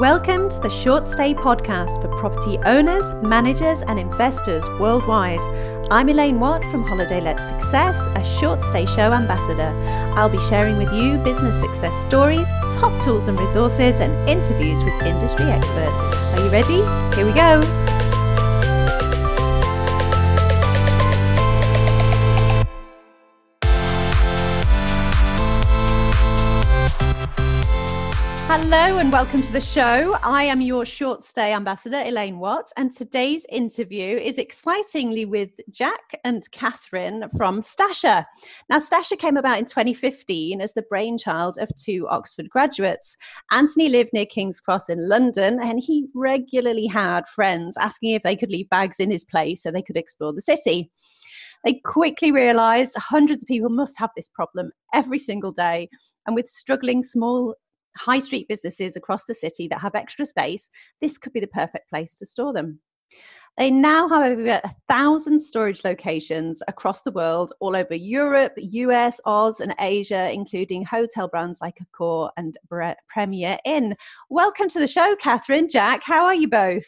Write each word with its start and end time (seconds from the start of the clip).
Welcome 0.00 0.48
to 0.48 0.60
the 0.60 0.70
Short 0.70 1.06
Stay 1.06 1.34
podcast 1.34 2.00
for 2.00 2.08
property 2.16 2.56
owners, 2.64 3.10
managers, 3.22 3.82
and 3.82 3.98
investors 3.98 4.66
worldwide. 4.80 5.40
I'm 5.90 6.08
Elaine 6.08 6.40
Watt 6.40 6.64
from 6.64 6.84
Holiday 6.84 7.20
Let 7.20 7.36
Success, 7.42 8.06
a 8.14 8.24
short 8.24 8.64
stay 8.64 8.86
show 8.86 9.12
ambassador. 9.12 9.74
I'll 10.16 10.30
be 10.30 10.40
sharing 10.48 10.78
with 10.78 10.90
you 10.90 11.18
business 11.18 11.60
success 11.60 11.94
stories, 11.94 12.50
top 12.70 12.98
tools 13.02 13.28
and 13.28 13.38
resources, 13.38 14.00
and 14.00 14.26
interviews 14.26 14.82
with 14.82 15.02
industry 15.02 15.50
experts. 15.50 16.06
Are 16.32 16.46
you 16.46 16.50
ready? 16.50 16.80
Here 17.14 17.26
we 17.26 17.34
go. 17.34 17.89
Hello 28.72 28.98
and 28.98 29.10
welcome 29.10 29.42
to 29.42 29.52
the 29.52 29.60
show. 29.60 30.16
I 30.22 30.44
am 30.44 30.60
your 30.60 30.86
short 30.86 31.24
stay 31.24 31.52
ambassador, 31.52 32.04
Elaine 32.06 32.38
Watt, 32.38 32.70
and 32.76 32.92
today's 32.92 33.44
interview 33.50 34.16
is 34.16 34.38
excitingly 34.38 35.24
with 35.24 35.50
Jack 35.70 36.20
and 36.22 36.48
Catherine 36.52 37.28
from 37.36 37.58
Stasher. 37.58 38.24
Now, 38.68 38.76
Stasher 38.76 39.18
came 39.18 39.36
about 39.36 39.58
in 39.58 39.64
2015 39.64 40.60
as 40.60 40.74
the 40.74 40.84
brainchild 40.88 41.58
of 41.58 41.68
two 41.74 42.06
Oxford 42.10 42.48
graduates. 42.48 43.16
Anthony 43.50 43.88
lived 43.88 44.10
near 44.12 44.24
King's 44.24 44.60
Cross 44.60 44.88
in 44.88 45.08
London, 45.08 45.58
and 45.60 45.80
he 45.84 46.06
regularly 46.14 46.86
had 46.86 47.26
friends 47.26 47.76
asking 47.76 48.10
if 48.12 48.22
they 48.22 48.36
could 48.36 48.52
leave 48.52 48.70
bags 48.70 49.00
in 49.00 49.10
his 49.10 49.24
place 49.24 49.64
so 49.64 49.72
they 49.72 49.82
could 49.82 49.96
explore 49.96 50.32
the 50.32 50.40
city. 50.40 50.92
They 51.64 51.80
quickly 51.84 52.30
realized 52.30 52.96
hundreds 52.96 53.42
of 53.42 53.48
people 53.48 53.68
must 53.68 53.98
have 53.98 54.10
this 54.14 54.28
problem 54.28 54.70
every 54.94 55.18
single 55.18 55.50
day. 55.50 55.88
And 56.24 56.36
with 56.36 56.46
struggling 56.48 57.02
small 57.02 57.56
high 58.00 58.18
street 58.18 58.48
businesses 58.48 58.96
across 58.96 59.24
the 59.24 59.34
city 59.34 59.68
that 59.68 59.80
have 59.80 59.94
extra 59.94 60.24
space, 60.26 60.70
this 61.00 61.18
could 61.18 61.32
be 61.32 61.40
the 61.40 61.46
perfect 61.46 61.88
place 61.90 62.14
to 62.16 62.26
store 62.26 62.52
them. 62.52 62.80
They 63.58 63.70
now 63.70 64.08
have 64.08 64.32
over 64.32 64.60
a 64.64 64.74
thousand 64.88 65.40
storage 65.40 65.84
locations 65.84 66.62
across 66.68 67.02
the 67.02 67.10
world, 67.10 67.52
all 67.60 67.76
over 67.76 67.94
Europe, 67.94 68.52
US, 68.56 69.20
Oz, 69.26 69.60
and 69.60 69.74
Asia, 69.78 70.32
including 70.32 70.84
hotel 70.84 71.28
brands 71.28 71.60
like 71.60 71.78
Accor 71.78 72.30
and 72.36 72.56
Premier 73.08 73.58
Inn. 73.64 73.96
Welcome 74.30 74.68
to 74.70 74.78
the 74.78 74.86
show, 74.86 75.14
Catherine. 75.16 75.68
Jack, 75.68 76.02
how 76.04 76.24
are 76.24 76.34
you 76.34 76.48
both? 76.48 76.86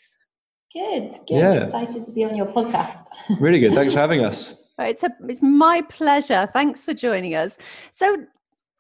Good, 0.72 1.10
good. 1.28 1.36
Yeah. 1.36 1.64
Excited 1.64 2.06
to 2.06 2.12
be 2.12 2.24
on 2.24 2.36
your 2.36 2.46
podcast. 2.46 3.08
really 3.38 3.60
good. 3.60 3.74
Thanks 3.74 3.92
for 3.92 4.00
having 4.00 4.24
us. 4.24 4.56
It's 4.78 5.04
a 5.04 5.10
it's 5.28 5.42
my 5.42 5.82
pleasure. 5.82 6.48
Thanks 6.52 6.84
for 6.84 6.92
joining 6.92 7.36
us. 7.36 7.56
So 7.92 8.16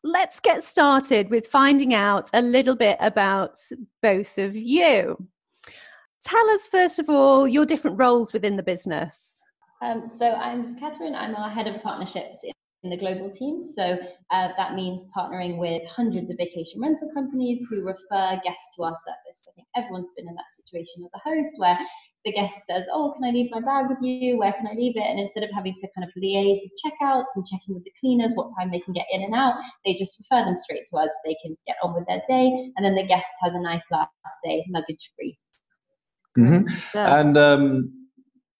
let's 0.04 0.40
get 0.40 0.64
started 0.64 1.30
with 1.30 1.46
finding 1.46 1.94
out 1.94 2.30
a 2.34 2.42
little 2.42 2.76
bit 2.76 2.96
about 3.00 3.58
both 4.00 4.38
of 4.38 4.56
you. 4.56 5.28
Tell 6.22 6.50
us, 6.50 6.66
first 6.66 6.98
of 6.98 7.08
all, 7.08 7.48
your 7.48 7.66
different 7.66 7.98
roles 7.98 8.32
within 8.32 8.56
the 8.56 8.62
business. 8.62 9.40
Um, 9.80 10.06
so, 10.06 10.32
I'm 10.32 10.78
Catherine, 10.78 11.14
I'm 11.14 11.34
our 11.34 11.50
head 11.50 11.66
of 11.66 11.82
partnerships 11.82 12.40
in 12.84 12.90
the 12.90 12.96
global 12.96 13.30
team. 13.30 13.60
So, 13.60 13.98
uh, 14.30 14.48
that 14.56 14.74
means 14.74 15.06
partnering 15.16 15.58
with 15.58 15.82
hundreds 15.88 16.30
of 16.30 16.38
vacation 16.38 16.80
rental 16.80 17.10
companies 17.12 17.66
who 17.68 17.82
refer 17.82 18.40
guests 18.44 18.76
to 18.76 18.84
our 18.84 18.94
service. 18.94 19.46
I 19.48 19.52
think 19.56 19.66
everyone's 19.76 20.12
been 20.16 20.28
in 20.28 20.34
that 20.34 20.50
situation 20.50 21.04
as 21.04 21.10
a 21.14 21.28
host 21.28 21.54
where 21.58 21.78
the 22.24 22.32
guest 22.32 22.66
says, 22.66 22.86
Oh, 22.92 23.12
can 23.12 23.24
I 23.24 23.30
leave 23.30 23.50
my 23.50 23.60
bag 23.60 23.86
with 23.88 23.98
you? 24.00 24.38
Where 24.38 24.52
can 24.52 24.66
I 24.66 24.74
leave 24.74 24.96
it? 24.96 25.02
And 25.02 25.18
instead 25.18 25.42
of 25.42 25.50
having 25.54 25.74
to 25.74 25.88
kind 25.96 26.06
of 26.06 26.14
liaise 26.22 26.58
with 26.62 26.72
checkouts 26.84 27.34
and 27.34 27.44
checking 27.46 27.74
with 27.74 27.84
the 27.84 27.92
cleaners 27.98 28.32
what 28.34 28.50
time 28.58 28.70
they 28.70 28.80
can 28.80 28.92
get 28.92 29.06
in 29.12 29.22
and 29.22 29.34
out, 29.34 29.54
they 29.84 29.94
just 29.94 30.18
refer 30.18 30.44
them 30.44 30.56
straight 30.56 30.84
to 30.90 30.98
us. 30.98 31.12
They 31.24 31.36
can 31.42 31.56
get 31.66 31.76
on 31.82 31.94
with 31.94 32.06
their 32.06 32.22
day. 32.28 32.70
And 32.76 32.84
then 32.84 32.94
the 32.94 33.06
guest 33.06 33.28
has 33.42 33.54
a 33.54 33.60
nice 33.60 33.90
last 33.90 34.10
day, 34.44 34.64
luggage 34.70 35.10
free. 35.16 35.38
Mm-hmm. 36.38 36.68
Yeah. 36.94 37.20
And 37.20 37.36
um, 37.36 38.08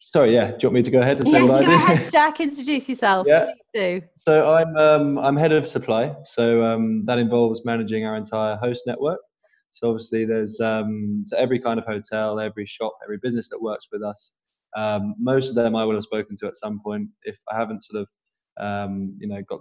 sorry, 0.00 0.34
yeah, 0.34 0.50
do 0.50 0.56
you 0.60 0.68
want 0.68 0.74
me 0.74 0.82
to 0.82 0.90
go 0.90 1.00
ahead 1.00 1.18
and 1.18 1.28
say 1.28 1.40
yes, 1.40 1.48
what 1.48 1.64
go 1.64 1.72
ahead, 1.72 2.10
Jack. 2.10 2.40
Introduce 2.40 2.88
yourself. 2.88 3.26
Yeah. 3.28 3.52
Do. 3.74 4.02
So 4.16 4.54
I'm 4.54 4.76
um, 4.76 5.18
I'm 5.18 5.36
head 5.36 5.52
of 5.52 5.66
supply. 5.66 6.14
So 6.24 6.62
um, 6.62 7.04
that 7.06 7.18
involves 7.18 7.64
managing 7.64 8.04
our 8.04 8.16
entire 8.16 8.56
host 8.56 8.82
network. 8.86 9.20
So 9.72 9.88
obviously, 9.88 10.24
there's 10.24 10.60
um, 10.60 11.24
so 11.26 11.36
every 11.36 11.58
kind 11.58 11.78
of 11.78 11.86
hotel, 11.86 12.38
every 12.38 12.66
shop, 12.66 12.92
every 13.02 13.18
business 13.18 13.48
that 13.48 13.60
works 13.60 13.88
with 13.90 14.02
us. 14.02 14.32
Um, 14.76 15.14
most 15.18 15.48
of 15.48 15.54
them 15.54 15.74
I 15.74 15.84
will 15.84 15.94
have 15.94 16.04
spoken 16.04 16.36
to 16.36 16.46
at 16.46 16.56
some 16.56 16.80
point. 16.80 17.08
If 17.24 17.38
I 17.50 17.56
haven't 17.56 17.82
sort 17.82 18.02
of, 18.02 18.08
um, 18.64 19.16
you 19.18 19.26
know, 19.26 19.42
got 19.42 19.60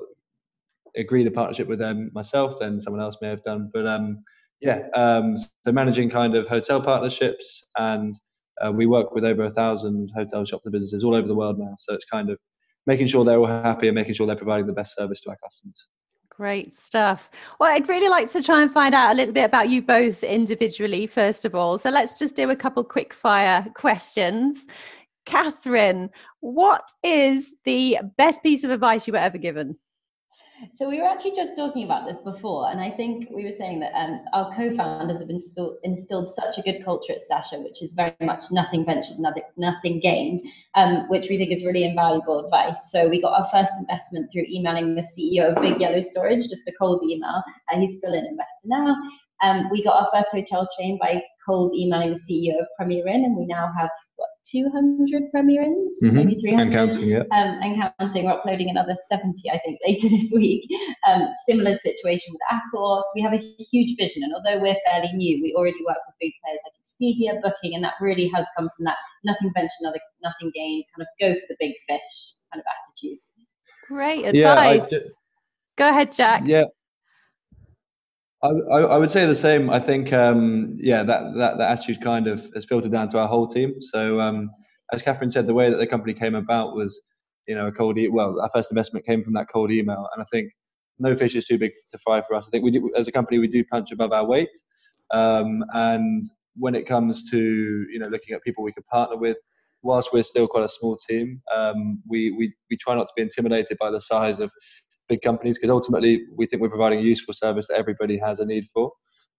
agreed 0.95 1.27
a 1.27 1.31
partnership 1.31 1.67
with 1.67 1.79
them 1.79 2.11
myself, 2.13 2.59
then 2.59 2.81
someone 2.81 3.01
else 3.01 3.17
may 3.21 3.29
have 3.29 3.43
done. 3.43 3.71
But 3.73 3.87
um, 3.87 4.23
yeah, 4.59 4.83
um, 4.95 5.37
so 5.37 5.71
managing 5.71 6.09
kind 6.09 6.35
of 6.35 6.47
hotel 6.47 6.81
partnerships, 6.81 7.63
and 7.77 8.19
uh, 8.63 8.71
we 8.71 8.85
work 8.85 9.13
with 9.13 9.23
over 9.23 9.43
a 9.43 9.49
thousand 9.51 10.11
hotel 10.13 10.43
shops 10.45 10.65
and 10.65 10.73
businesses 10.73 11.03
all 11.03 11.15
over 11.15 11.27
the 11.27 11.35
world 11.35 11.57
now. 11.57 11.75
So 11.77 11.93
it's 11.93 12.05
kind 12.05 12.29
of 12.29 12.37
making 12.85 13.07
sure 13.07 13.23
they're 13.23 13.39
all 13.39 13.47
happy 13.47 13.87
and 13.87 13.95
making 13.95 14.13
sure 14.13 14.27
they're 14.27 14.35
providing 14.35 14.67
the 14.67 14.73
best 14.73 14.95
service 14.95 15.21
to 15.21 15.29
our 15.29 15.37
customers. 15.41 15.87
Great 16.41 16.73
stuff. 16.73 17.29
Well, 17.59 17.71
I'd 17.71 17.87
really 17.87 18.09
like 18.09 18.27
to 18.31 18.41
try 18.41 18.63
and 18.63 18.71
find 18.71 18.95
out 18.95 19.11
a 19.11 19.13
little 19.13 19.31
bit 19.31 19.43
about 19.45 19.69
you 19.69 19.83
both 19.83 20.23
individually, 20.23 21.05
first 21.05 21.45
of 21.45 21.53
all. 21.53 21.77
So 21.77 21.91
let's 21.91 22.17
just 22.17 22.35
do 22.35 22.49
a 22.49 22.55
couple 22.55 22.83
quick 22.83 23.13
fire 23.13 23.63
questions. 23.75 24.65
Catherine, 25.27 26.09
what 26.39 26.81
is 27.03 27.57
the 27.63 27.99
best 28.17 28.41
piece 28.41 28.63
of 28.63 28.71
advice 28.71 29.05
you 29.05 29.13
were 29.13 29.19
ever 29.19 29.37
given? 29.37 29.77
So 30.73 30.87
we 30.87 31.01
were 31.01 31.07
actually 31.07 31.35
just 31.35 31.55
talking 31.55 31.83
about 31.83 32.07
this 32.07 32.21
before, 32.21 32.71
and 32.71 32.79
I 32.79 32.89
think 32.89 33.29
we 33.31 33.43
were 33.43 33.51
saying 33.51 33.81
that 33.81 33.91
um, 33.93 34.21
our 34.31 34.53
co-founders 34.53 35.19
have 35.19 35.29
instilled, 35.29 35.77
instilled, 35.83 36.27
such 36.27 36.57
a 36.57 36.61
good 36.61 36.83
culture 36.85 37.13
at 37.13 37.19
Stasher, 37.19 37.61
which 37.63 37.81
is 37.81 37.93
very 37.93 38.13
much 38.21 38.45
nothing 38.51 38.85
ventured, 38.85 39.19
nothing, 39.19 39.43
nothing 39.57 39.99
gained, 39.99 40.41
um, 40.75 41.09
which 41.09 41.27
we 41.29 41.37
think 41.37 41.51
is 41.51 41.65
really 41.65 41.83
invaluable 41.83 42.39
advice. 42.39 42.91
So 42.91 43.09
we 43.09 43.21
got 43.21 43.37
our 43.37 43.45
first 43.51 43.73
investment 43.79 44.31
through 44.31 44.45
emailing 44.47 44.95
the 44.95 45.01
CEO 45.01 45.53
of 45.53 45.61
Big 45.61 45.81
Yellow 45.81 46.01
Storage, 46.01 46.47
just 46.47 46.67
a 46.67 46.73
cold 46.79 47.03
email. 47.03 47.43
Uh, 47.71 47.79
he's 47.79 47.97
still 47.97 48.13
an 48.13 48.25
investor 48.25 48.67
now. 48.67 48.95
Um, 49.43 49.69
we 49.69 49.83
got 49.83 50.01
our 50.01 50.09
first 50.13 50.33
hotel 50.33 50.67
chain 50.79 50.97
by 51.01 51.21
cold 51.45 51.73
emailing 51.75 52.11
the 52.11 52.15
CEO 52.19 52.61
of 52.61 52.67
Premier 52.77 53.07
Inn, 53.07 53.25
and 53.25 53.35
we 53.35 53.45
now 53.45 53.71
have 53.77 53.89
what 54.15 54.29
200 54.45 55.31
Premier 55.31 55.61
Inns, 55.61 55.99
mm-hmm. 56.03 56.15
maybe 56.15 56.35
300, 56.35 56.61
and 56.63 56.73
counting, 56.73 57.09
yeah, 57.09 57.19
um, 57.19 57.59
and 57.61 57.93
counting. 57.99 58.25
We're 58.25 58.33
uploading 58.33 58.69
another 58.69 58.95
70, 59.09 59.49
I 59.49 59.59
think, 59.59 59.79
later 59.87 60.09
this 60.09 60.31
week. 60.35 60.67
Um, 61.07 61.27
similar 61.45 61.77
situation 61.77 62.33
with 62.33 62.41
Accor. 62.51 63.01
So 63.01 63.09
we 63.15 63.21
have 63.21 63.33
a 63.33 63.37
huge 63.37 63.97
vision, 63.97 64.23
and 64.23 64.33
although 64.33 64.61
we're 64.61 64.75
fairly 64.85 65.11
new, 65.13 65.41
we 65.41 65.53
already 65.57 65.83
work 65.85 65.97
with 66.07 66.15
big 66.19 66.33
players 66.43 66.59
like 66.65 66.73
Expedia, 66.81 67.41
Booking, 67.41 67.75
and 67.75 67.83
that 67.83 67.93
really 68.01 68.29
has 68.35 68.47
come 68.57 68.69
from 68.75 68.85
that 68.85 68.97
nothing 69.23 69.51
venture, 69.55 69.81
nothing, 69.81 70.01
nothing 70.23 70.51
gain, 70.53 70.83
kind 70.95 71.01
of 71.01 71.07
go 71.19 71.33
for 71.39 71.45
the 71.49 71.55
big 71.59 71.73
fish 71.87 72.33
kind 72.51 72.59
of 72.59 72.65
attitude. 72.65 73.19
Great 73.87 74.25
advice. 74.25 74.91
Yeah, 74.91 74.99
Go 75.77 75.89
ahead, 75.89 76.11
Jack. 76.11 76.43
Yeah, 76.45 76.65
I, 78.43 78.47
I, 78.47 78.97
would 78.97 79.11
say 79.11 79.25
the 79.25 79.35
same. 79.35 79.69
I 79.69 79.77
think, 79.77 80.11
um, 80.11 80.75
yeah, 80.79 81.03
that, 81.03 81.35
that, 81.35 81.57
that 81.59 81.71
attitude 81.71 82.01
kind 82.01 82.27
of 82.27 82.49
has 82.55 82.65
filtered 82.65 82.91
down 82.91 83.07
to 83.09 83.19
our 83.19 83.27
whole 83.27 83.47
team. 83.47 83.81
So, 83.81 84.19
um, 84.19 84.49
as 84.91 85.03
Catherine 85.03 85.29
said, 85.29 85.45
the 85.45 85.53
way 85.53 85.69
that 85.69 85.77
the 85.77 85.85
company 85.85 86.13
came 86.13 86.33
about 86.33 86.75
was, 86.75 86.99
you 87.47 87.55
know, 87.55 87.67
a 87.67 87.71
cold. 87.71 87.97
E- 87.99 88.07
well, 88.07 88.41
our 88.41 88.49
first 88.49 88.71
investment 88.71 89.05
came 89.05 89.23
from 89.23 89.33
that 89.33 89.47
cold 89.51 89.71
email, 89.71 90.09
and 90.13 90.21
I 90.21 90.25
think 90.25 90.51
no 90.97 91.15
fish 91.15 91.35
is 91.35 91.45
too 91.45 91.57
big 91.57 91.71
to 91.91 91.97
fry 91.99 92.21
for 92.21 92.35
us. 92.35 92.47
I 92.47 92.49
think 92.49 92.63
we 92.63 92.71
do, 92.71 92.91
as 92.97 93.07
a 93.07 93.11
company, 93.11 93.37
we 93.37 93.47
do 93.47 93.63
punch 93.63 93.91
above 93.91 94.11
our 94.11 94.25
weight, 94.25 94.49
um, 95.11 95.63
and 95.73 96.29
when 96.55 96.75
it 96.75 96.85
comes 96.85 97.29
to 97.31 97.39
you 97.39 97.99
know 97.99 98.07
looking 98.07 98.35
at 98.35 98.43
people 98.43 98.63
we 98.63 98.73
could 98.73 98.85
partner 98.87 99.17
with, 99.17 99.37
whilst 99.83 100.11
we're 100.11 100.23
still 100.23 100.47
quite 100.47 100.63
a 100.63 100.69
small 100.69 100.97
team, 100.97 101.41
um, 101.55 102.01
we, 102.09 102.31
we 102.31 102.53
we 102.69 102.77
try 102.77 102.95
not 102.95 103.07
to 103.07 103.13
be 103.15 103.21
intimidated 103.21 103.77
by 103.79 103.91
the 103.91 104.01
size 104.01 104.39
of 104.39 104.51
big 105.11 105.21
companies 105.21 105.57
because 105.57 105.69
ultimately 105.69 106.23
we 106.37 106.45
think 106.45 106.61
we're 106.61 106.69
providing 106.69 106.99
a 106.99 107.01
useful 107.01 107.33
service 107.33 107.67
that 107.67 107.77
everybody 107.77 108.17
has 108.17 108.39
a 108.39 108.45
need 108.45 108.65
for. 108.73 108.91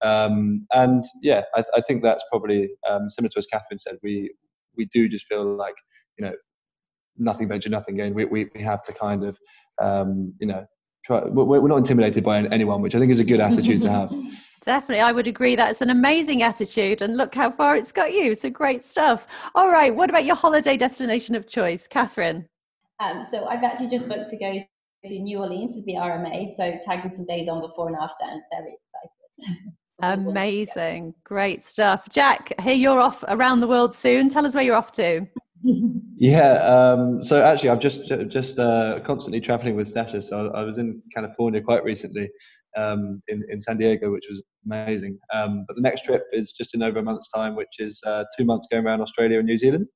Um, 0.02 0.66
and 0.72 1.02
yeah, 1.22 1.42
I, 1.54 1.64
I, 1.74 1.80
think 1.80 2.02
that's 2.02 2.24
probably 2.30 2.70
um, 2.88 3.08
similar 3.08 3.30
to 3.30 3.38
as 3.38 3.46
Catherine 3.46 3.78
said. 3.78 3.96
We 4.02 4.34
we 4.76 4.86
do 4.86 5.08
just 5.08 5.28
feel 5.28 5.44
like 5.44 5.76
you 6.18 6.26
know 6.26 6.34
nothing 7.16 7.48
venture, 7.48 7.70
nothing 7.70 7.96
gain. 7.96 8.12
We 8.12 8.24
we, 8.24 8.50
we 8.54 8.62
have 8.62 8.82
to 8.82 8.92
kind 8.92 9.24
of 9.24 9.38
um, 9.80 10.34
you 10.40 10.46
know 10.48 10.66
try. 11.04 11.22
We're, 11.24 11.68
not 11.68 11.76
intimidated 11.76 12.24
by 12.24 12.42
anyone, 12.42 12.82
which 12.82 12.94
I 12.94 12.98
think 12.98 13.12
is 13.12 13.20
a 13.20 13.24
good 13.24 13.40
attitude 13.40 13.80
to 13.82 13.90
have. 13.90 14.12
Definitely, 14.64 15.02
I 15.02 15.12
would 15.12 15.26
agree. 15.26 15.56
That's 15.56 15.80
an 15.80 15.90
amazing 15.90 16.42
attitude, 16.42 17.00
and 17.00 17.16
look 17.16 17.34
how 17.34 17.50
far 17.50 17.76
it's 17.76 17.92
got 17.92 18.12
you. 18.12 18.34
So 18.34 18.50
great 18.50 18.84
stuff. 18.84 19.26
All 19.54 19.70
right, 19.70 19.94
what 19.94 20.10
about 20.10 20.24
your 20.24 20.36
holiday 20.36 20.76
destination 20.76 21.34
of 21.36 21.48
choice, 21.48 21.86
Catherine? 21.86 22.48
Um, 22.98 23.24
so 23.24 23.46
I've 23.46 23.64
actually 23.64 23.88
just 23.88 24.08
booked 24.08 24.30
to 24.30 24.38
go 24.38 24.64
to 25.06 25.18
New 25.18 25.38
Orleans 25.38 25.74
to 25.74 25.82
VRMA. 25.82 26.52
So 26.52 26.78
tagging 26.84 27.10
some 27.10 27.26
days 27.26 27.48
on 27.48 27.60
before 27.60 27.88
and 27.88 27.96
after, 27.96 28.24
and 28.24 28.42
very 28.52 28.76
excited. 29.38 29.58
Amazing, 30.02 31.14
great 31.22 31.64
stuff. 31.64 32.08
Jack, 32.10 32.52
here 32.60 32.74
you're 32.74 33.00
off 33.00 33.22
around 33.28 33.60
the 33.60 33.68
world 33.68 33.94
soon. 33.94 34.28
Tell 34.28 34.44
us 34.44 34.54
where 34.54 34.64
you're 34.64 34.76
off 34.76 34.90
to. 34.92 35.26
yeah. 36.16 36.54
Um, 36.54 37.22
so 37.22 37.42
actually, 37.42 37.70
I'm 37.70 37.78
just 37.78 38.08
just 38.28 38.58
uh, 38.58 39.00
constantly 39.04 39.40
traveling 39.40 39.76
with 39.76 39.92
Stasher. 39.92 40.22
So 40.22 40.50
I, 40.54 40.60
I, 40.60 40.64
was 40.64 40.78
in 40.78 41.00
California 41.14 41.60
quite 41.60 41.84
recently, 41.84 42.28
um, 42.76 43.22
in 43.28 43.44
in 43.48 43.60
San 43.60 43.76
Diego, 43.76 44.10
which 44.10 44.26
was 44.28 44.42
amazing. 44.64 45.18
Um, 45.32 45.64
but 45.68 45.76
the 45.76 45.82
next 45.82 46.04
trip 46.04 46.24
is 46.32 46.52
just 46.52 46.74
in 46.74 46.82
over 46.82 46.98
a 46.98 47.02
month's 47.02 47.30
time, 47.30 47.54
which 47.54 47.78
is 47.78 48.00
uh, 48.04 48.24
two 48.36 48.44
months 48.44 48.66
going 48.70 48.84
around 48.84 49.02
Australia 49.02 49.38
and 49.38 49.46
New 49.46 49.58
Zealand. 49.58 49.88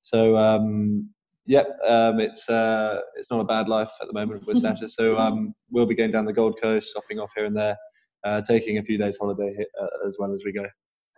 So 0.00 0.36
um, 0.36 1.10
yep, 1.46 1.78
um, 1.86 2.20
it's 2.20 2.48
uh, 2.48 3.00
it's 3.16 3.30
not 3.30 3.40
a 3.40 3.44
bad 3.44 3.68
life 3.68 3.90
at 4.00 4.06
the 4.06 4.12
moment 4.12 4.46
with 4.46 4.56
Stasher. 4.62 4.88
So 4.88 5.18
um, 5.18 5.54
we'll 5.70 5.86
be 5.86 5.94
going 5.94 6.10
down 6.10 6.24
the 6.24 6.32
Gold 6.32 6.58
Coast, 6.60 6.90
stopping 6.90 7.18
off 7.18 7.32
here 7.36 7.46
and 7.46 7.56
there, 7.56 7.76
uh, 8.24 8.40
taking 8.42 8.78
a 8.78 8.82
few 8.82 8.98
days 8.98 9.18
holiday 9.20 9.54
uh, 9.80 10.06
as 10.06 10.16
well 10.18 10.32
as 10.32 10.42
we 10.44 10.52
go. 10.52 10.66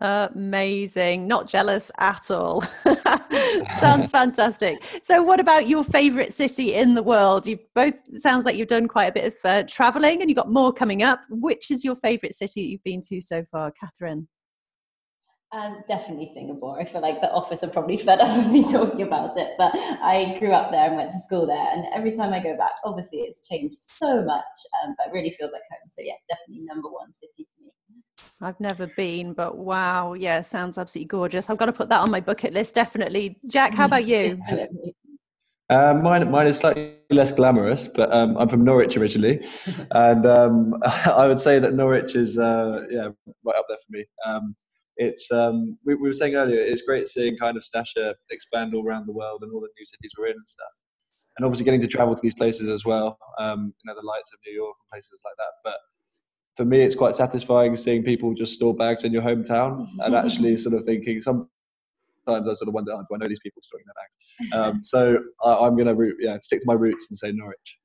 Amazing. 0.01 1.25
Not 1.27 1.49
jealous 1.49 1.89
at 1.99 2.29
all. 2.29 2.61
sounds 3.79 4.11
fantastic. 4.11 4.83
So, 5.01 5.23
what 5.23 5.39
about 5.39 5.67
your 5.67 5.83
favorite 5.83 6.33
city 6.33 6.73
in 6.73 6.95
the 6.95 7.03
world? 7.03 7.47
You 7.47 7.59
both 7.73 7.95
sounds 8.19 8.45
like 8.45 8.55
you've 8.57 8.67
done 8.67 8.87
quite 8.87 9.05
a 9.05 9.13
bit 9.13 9.25
of 9.25 9.33
uh, 9.45 9.63
traveling 9.67 10.21
and 10.21 10.29
you've 10.29 10.37
got 10.37 10.51
more 10.51 10.73
coming 10.73 11.01
up. 11.01 11.21
Which 11.29 11.71
is 11.71 11.85
your 11.85 11.95
favorite 11.95 12.33
city 12.33 12.61
you've 12.61 12.83
been 12.83 13.01
to 13.09 13.21
so 13.21 13.45
far, 13.51 13.71
Catherine? 13.79 14.27
Um, 15.55 15.83
definitely 15.87 16.25
Singapore. 16.25 16.77
I 16.81 16.83
feel 16.83 16.99
like 16.99 17.21
the 17.21 17.31
office 17.31 17.63
are 17.63 17.69
probably 17.69 17.95
fed 17.95 18.19
up 18.19 18.35
with 18.35 18.51
me 18.51 18.63
talking 18.71 19.03
about 19.03 19.37
it, 19.37 19.51
but 19.57 19.71
I 19.73 20.35
grew 20.37 20.51
up 20.51 20.69
there 20.69 20.87
and 20.87 20.97
went 20.97 21.11
to 21.11 21.19
school 21.19 21.47
there. 21.47 21.71
And 21.71 21.85
every 21.93 22.11
time 22.13 22.33
I 22.33 22.39
go 22.39 22.57
back, 22.57 22.73
obviously 22.83 23.19
it's 23.19 23.47
changed 23.47 23.77
so 23.79 24.21
much, 24.21 24.43
um, 24.83 24.95
but 24.97 25.07
it 25.07 25.13
really 25.13 25.31
feels 25.31 25.53
like 25.53 25.61
home. 25.71 25.87
So, 25.87 26.01
yeah, 26.01 26.15
definitely 26.27 26.65
number 26.65 26.89
one 26.89 27.13
city 27.13 27.47
for 27.55 27.63
me. 27.63 27.71
I've 28.41 28.59
never 28.59 28.87
been, 28.97 29.31
but 29.31 29.57
wow, 29.57 30.11
yeah, 30.11 30.41
sounds 30.41 30.77
absolutely 30.77 31.07
gorgeous. 31.07 31.49
I've 31.49 31.57
got 31.57 31.67
to 31.67 31.73
put 31.73 31.87
that 31.87 32.01
on 32.01 32.11
my 32.11 32.19
bucket 32.19 32.51
list, 32.51 32.75
definitely. 32.75 33.39
Jack, 33.47 33.73
how 33.73 33.85
about 33.85 34.05
you? 34.05 34.41
Uh, 35.67 35.99
mine, 35.99 36.29
mine 36.29 36.45
is 36.45 36.59
slightly 36.59 36.93
less 37.09 37.31
glamorous, 37.31 37.87
but 37.87 38.13
um, 38.13 38.37
I'm 38.37 38.47
from 38.47 38.63
Norwich 38.63 38.97
originally, 38.97 39.43
and 39.93 40.23
um, 40.27 40.75
I 40.83 41.25
would 41.25 41.39
say 41.39 41.57
that 41.57 41.73
Norwich 41.73 42.13
is 42.13 42.37
uh, 42.37 42.81
yeah 42.87 43.07
right 43.43 43.55
up 43.57 43.65
there 43.67 43.77
for 43.77 43.89
me. 43.89 44.05
Um, 44.27 44.55
it's 44.97 45.31
um, 45.31 45.77
we, 45.85 45.95
we, 45.95 46.07
were 46.07 46.13
saying 46.13 46.35
earlier, 46.35 46.59
it's 46.59 46.81
great 46.81 47.07
seeing 47.07 47.37
kind 47.37 47.57
of 47.57 47.63
Stasher 47.63 48.13
expand 48.31 48.73
all 48.73 48.85
around 48.85 49.07
the 49.07 49.13
world 49.13 49.41
and 49.43 49.51
all 49.51 49.61
the 49.61 49.69
new 49.77 49.85
cities 49.85 50.13
we're 50.17 50.27
in 50.27 50.33
and 50.33 50.47
stuff, 50.47 50.71
and 51.37 51.45
obviously 51.45 51.65
getting 51.65 51.81
to 51.81 51.87
travel 51.87 52.15
to 52.15 52.21
these 52.21 52.35
places 52.35 52.69
as 52.69 52.85
well. 52.85 53.17
Um, 53.39 53.73
you 53.83 53.91
know, 53.91 53.99
the 53.99 54.05
lights 54.05 54.31
of 54.33 54.39
New 54.45 54.53
York 54.53 54.75
and 54.79 54.89
places 54.91 55.21
like 55.25 55.35
that, 55.37 55.51
but 55.63 55.77
for 56.55 56.65
me, 56.65 56.81
it's 56.81 56.95
quite 56.95 57.15
satisfying 57.15 57.75
seeing 57.75 58.03
people 58.03 58.33
just 58.33 58.53
store 58.53 58.73
bags 58.73 59.03
in 59.03 59.11
your 59.11 59.21
hometown 59.21 59.87
and 59.99 60.15
actually 60.25 60.55
sort 60.57 60.75
of 60.75 60.85
thinking 60.85 61.21
sometimes 61.21 61.49
I 62.27 62.53
sort 62.53 62.67
of 62.67 62.73
wonder, 62.73 62.93
oh, 62.93 63.03
do 63.07 63.15
I 63.15 63.17
know 63.17 63.27
these 63.27 63.39
people 63.39 63.61
storing 63.61 63.85
their 63.85 63.93
bags? 64.01 64.53
Um, 64.53 64.83
so 64.83 65.19
I, 65.43 65.67
am 65.67 65.75
going 65.75 65.95
to 65.95 66.13
yeah, 66.19 66.37
stick 66.41 66.61
to 66.61 66.65
my 66.65 66.73
roots 66.73 67.07
and 67.09 67.17
say 67.17 67.31
Norwich. 67.31 67.77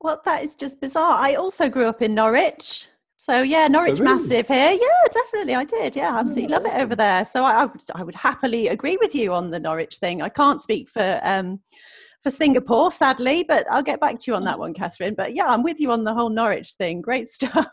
Well, 0.00 0.20
that 0.24 0.42
is 0.42 0.56
just 0.56 0.80
bizarre. 0.80 1.16
I 1.18 1.34
also 1.34 1.68
grew 1.68 1.86
up 1.86 2.02
in 2.02 2.14
Norwich. 2.14 2.88
So 3.24 3.40
yeah, 3.40 3.68
Norwich 3.68 4.02
oh, 4.02 4.04
really? 4.04 4.16
massive 4.16 4.48
here. 4.48 4.72
Yeah, 4.72 5.08
definitely, 5.10 5.54
I 5.54 5.64
did. 5.64 5.96
Yeah, 5.96 6.18
absolutely 6.18 6.54
love 6.54 6.66
it 6.66 6.74
over 6.74 6.94
there. 6.94 7.24
So 7.24 7.42
I, 7.42 7.62
I, 7.62 7.64
would, 7.64 7.82
I 7.94 8.02
would 8.02 8.14
happily 8.14 8.68
agree 8.68 8.98
with 9.00 9.14
you 9.14 9.32
on 9.32 9.48
the 9.48 9.58
Norwich 9.58 9.96
thing. 9.96 10.20
I 10.20 10.28
can't 10.28 10.60
speak 10.60 10.90
for 10.90 11.20
um, 11.22 11.60
for 12.22 12.28
Singapore, 12.28 12.90
sadly, 12.90 13.42
but 13.42 13.64
I'll 13.70 13.82
get 13.82 13.98
back 13.98 14.18
to 14.18 14.24
you 14.30 14.34
on 14.34 14.44
that 14.44 14.58
one, 14.58 14.74
Catherine. 14.74 15.14
But 15.14 15.34
yeah, 15.34 15.46
I'm 15.46 15.62
with 15.62 15.80
you 15.80 15.90
on 15.90 16.04
the 16.04 16.12
whole 16.12 16.28
Norwich 16.28 16.74
thing. 16.74 17.00
Great 17.00 17.28
stuff. 17.38 17.70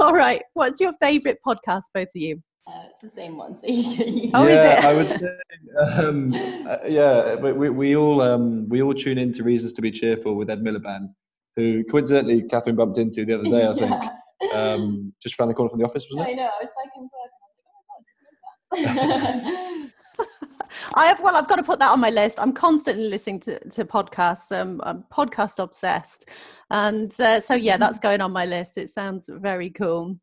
All 0.00 0.14
right. 0.14 0.42
What's 0.54 0.80
your 0.80 0.94
favourite 0.94 1.38
podcast, 1.46 1.84
both 1.94 2.08
of 2.08 2.16
you? 2.16 2.42
Uh, 2.66 2.86
it's 2.90 3.02
the 3.02 3.10
same 3.10 3.36
one. 3.36 3.56
So 3.56 3.66
you, 3.68 4.32
oh, 4.34 4.48
yeah, 4.48 4.78
is 4.78 4.78
it? 4.78 4.84
I 4.84 4.94
would 4.94 5.06
say, 5.06 6.04
um, 6.04 6.34
uh, 6.68 6.78
yeah, 6.88 7.36
we, 7.36 7.70
we 7.70 7.94
all 7.94 8.20
um, 8.20 8.68
we 8.68 8.82
all 8.82 8.94
tune 8.94 9.18
in 9.18 9.32
to 9.34 9.44
Reasons 9.44 9.74
to 9.74 9.80
Be 9.80 9.92
Cheerful 9.92 10.34
with 10.34 10.50
Ed 10.50 10.60
Miliband, 10.60 11.14
who 11.54 11.84
coincidentally 11.84 12.42
Catherine 12.42 12.74
bumped 12.74 12.98
into 12.98 13.24
the 13.24 13.34
other 13.34 13.44
day, 13.44 13.68
I 13.68 13.74
think, 13.74 13.90
yeah. 14.02 14.08
Um, 14.54 15.12
just 15.22 15.38
around 15.38 15.48
the 15.48 15.54
corner 15.54 15.70
from 15.70 15.80
the 15.80 15.86
office, 15.86 16.06
wasn't 16.10 16.28
it? 16.28 16.32
I 16.32 16.34
know. 16.34 16.48
I 16.48 16.62
was 16.62 16.70
like, 16.76 16.90
oh 16.96 17.02
my 17.02 17.08
god, 17.08 17.30
I 20.94 21.06
have 21.06 21.20
well, 21.20 21.36
I've 21.36 21.48
got 21.48 21.56
to 21.56 21.62
put 21.62 21.78
that 21.80 21.90
on 21.90 22.00
my 22.00 22.10
list. 22.10 22.38
I'm 22.40 22.52
constantly 22.52 23.08
listening 23.08 23.40
to, 23.40 23.58
to 23.70 23.84
podcasts. 23.84 24.56
Um, 24.56 24.80
I'm 24.84 25.04
podcast 25.12 25.62
obsessed, 25.62 26.30
and 26.70 27.12
uh, 27.20 27.40
so 27.40 27.54
yeah, 27.54 27.76
that's 27.76 27.98
going 28.06 28.20
on 28.20 28.32
my 28.32 28.44
list. 28.46 28.78
It 28.78 28.88
sounds 28.88 29.28
very 29.32 29.70
cool. 29.70 30.16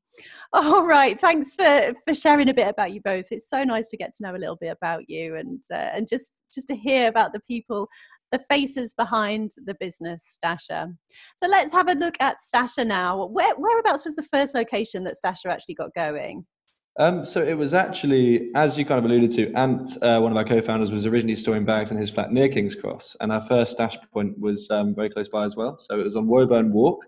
All 0.53 0.85
right, 0.85 1.19
thanks 1.19 1.53
for 1.53 1.93
for 2.03 2.15
sharing 2.15 2.49
a 2.49 2.53
bit 2.53 2.67
about 2.67 2.91
you 2.91 3.01
both. 3.01 3.27
It's 3.31 3.49
so 3.49 3.63
nice 3.63 3.89
to 3.89 3.97
get 3.97 4.13
to 4.15 4.23
know 4.23 4.35
a 4.35 4.37
little 4.37 4.57
bit 4.57 4.75
about 4.75 5.09
you 5.09 5.35
and 5.35 5.63
uh, 5.71 5.89
and 5.93 6.07
just 6.07 6.41
just 6.53 6.67
to 6.67 6.75
hear 6.75 7.07
about 7.07 7.33
the 7.33 7.41
people 7.41 7.87
the 8.31 8.39
faces 8.39 8.93
behind 8.93 9.51
the 9.65 9.75
business 9.79 10.37
Stasher. 10.43 10.95
So 11.37 11.47
let's 11.47 11.73
have 11.73 11.89
a 11.89 11.93
look 11.93 12.15
at 12.19 12.37
Stasher 12.53 12.85
now. 12.85 13.25
Where, 13.25 13.55
whereabouts 13.55 14.05
was 14.05 14.15
the 14.15 14.23
first 14.23 14.53
location 14.55 15.03
that 15.05 15.15
Stasher 15.23 15.51
actually 15.51 15.75
got 15.75 15.93
going? 15.93 16.45
Um, 16.99 17.23
so 17.23 17.41
it 17.41 17.53
was 17.53 17.73
actually, 17.73 18.49
as 18.55 18.77
you 18.77 18.83
kind 18.83 18.99
of 18.99 19.05
alluded 19.05 19.31
to, 19.31 19.53
Ant, 19.53 19.97
uh, 20.01 20.19
one 20.19 20.31
of 20.31 20.37
our 20.37 20.43
co-founders, 20.43 20.91
was 20.91 21.05
originally 21.05 21.35
storing 21.35 21.63
bags 21.63 21.91
in 21.91 21.97
his 21.97 22.09
flat 22.09 22.33
near 22.33 22.49
King's 22.49 22.75
Cross, 22.75 23.15
and 23.21 23.31
our 23.31 23.41
first 23.41 23.71
stash 23.71 23.97
point 24.11 24.37
was 24.37 24.69
um, 24.69 24.93
very 24.93 25.09
close 25.09 25.29
by 25.29 25.45
as 25.45 25.55
well. 25.55 25.77
So 25.77 25.97
it 25.97 26.03
was 26.03 26.17
on 26.17 26.27
Woburn 26.27 26.73
Walk, 26.73 27.05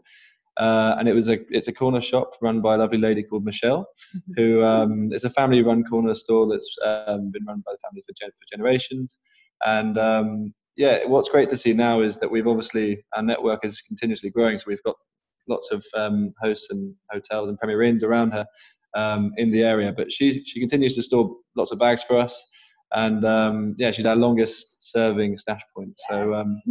uh, 0.57 0.95
and 0.97 1.09
it 1.09 1.13
was 1.13 1.29
a 1.29 1.39
it's 1.50 1.67
a 1.67 1.74
corner 1.74 2.00
shop 2.00 2.35
run 2.41 2.62
by 2.62 2.75
a 2.75 2.77
lovely 2.77 3.00
lady 3.00 3.21
called 3.21 3.44
Michelle, 3.44 3.85
mm-hmm. 4.15 4.31
who 4.38 4.63
um, 4.63 5.09
it's 5.12 5.25
a 5.25 5.29
family-run 5.29 5.83
corner 5.83 6.13
store 6.13 6.47
that's 6.47 6.74
um, 6.85 7.29
been 7.31 7.44
run 7.45 7.62
by 7.65 7.74
the 7.74 7.79
family 7.79 8.01
for, 8.07 8.13
gen- 8.17 8.29
for 8.29 8.56
generations, 8.56 9.17
and 9.65 9.97
um, 9.97 10.53
yeah, 10.77 11.06
what's 11.06 11.29
great 11.29 11.50
to 11.50 11.57
see 11.57 11.73
now 11.73 12.01
is 12.01 12.18
that 12.18 12.31
we've 12.31 12.47
obviously 12.47 13.03
our 13.15 13.23
network 13.23 13.65
is 13.65 13.81
continuously 13.81 14.29
growing, 14.29 14.57
so 14.57 14.65
we've 14.68 14.83
got 14.83 14.95
lots 15.47 15.71
of 15.71 15.83
um, 15.95 16.33
hosts 16.41 16.69
and 16.69 16.94
hotels 17.09 17.50
and 17.50 17.57
Premier 17.57 17.81
Inns 17.81 18.03
around 18.03 18.31
her 18.31 18.45
um, 18.95 19.31
in 19.38 19.51
the 19.51 19.63
area. 19.63 19.94
But 19.95 20.12
she 20.12 20.44
she 20.45 20.59
continues 20.59 20.95
to 20.95 21.01
store 21.01 21.35
lots 21.56 21.71
of 21.71 21.79
bags 21.79 22.03
for 22.03 22.18
us, 22.18 22.45
and 22.94 23.25
um, 23.25 23.75
yeah, 23.77 23.91
she's 23.91 24.06
our 24.06 24.15
longest 24.15 24.77
serving 24.79 25.38
stash 25.38 25.62
point. 25.75 25.94
So. 26.09 26.33
Um, 26.33 26.62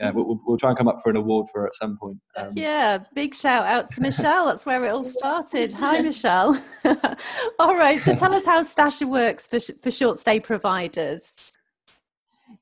yeah, 0.00 0.12
we'll, 0.12 0.40
we'll, 0.46 0.56
try 0.56 0.70
and 0.70 0.78
come 0.78 0.88
up 0.88 1.02
for 1.02 1.10
an 1.10 1.16
award 1.16 1.48
for 1.52 1.60
her 1.60 1.66
at 1.66 1.74
some 1.74 1.98
point. 1.98 2.16
Um, 2.34 2.54
yeah, 2.56 3.00
big 3.14 3.34
shout 3.34 3.66
out 3.66 3.90
to 3.90 4.00
Michelle. 4.00 4.46
That's 4.46 4.64
where 4.64 4.82
it 4.86 4.88
all 4.88 5.04
started. 5.04 5.74
Hi, 5.74 6.00
Michelle. 6.00 6.58
all 7.58 7.76
right, 7.76 8.00
so 8.00 8.14
tell 8.14 8.32
us 8.32 8.46
how 8.46 8.62
Stasher 8.62 9.06
works 9.06 9.46
for, 9.46 9.60
for 9.60 9.90
short 9.90 10.18
stay 10.18 10.40
providers. 10.40 11.58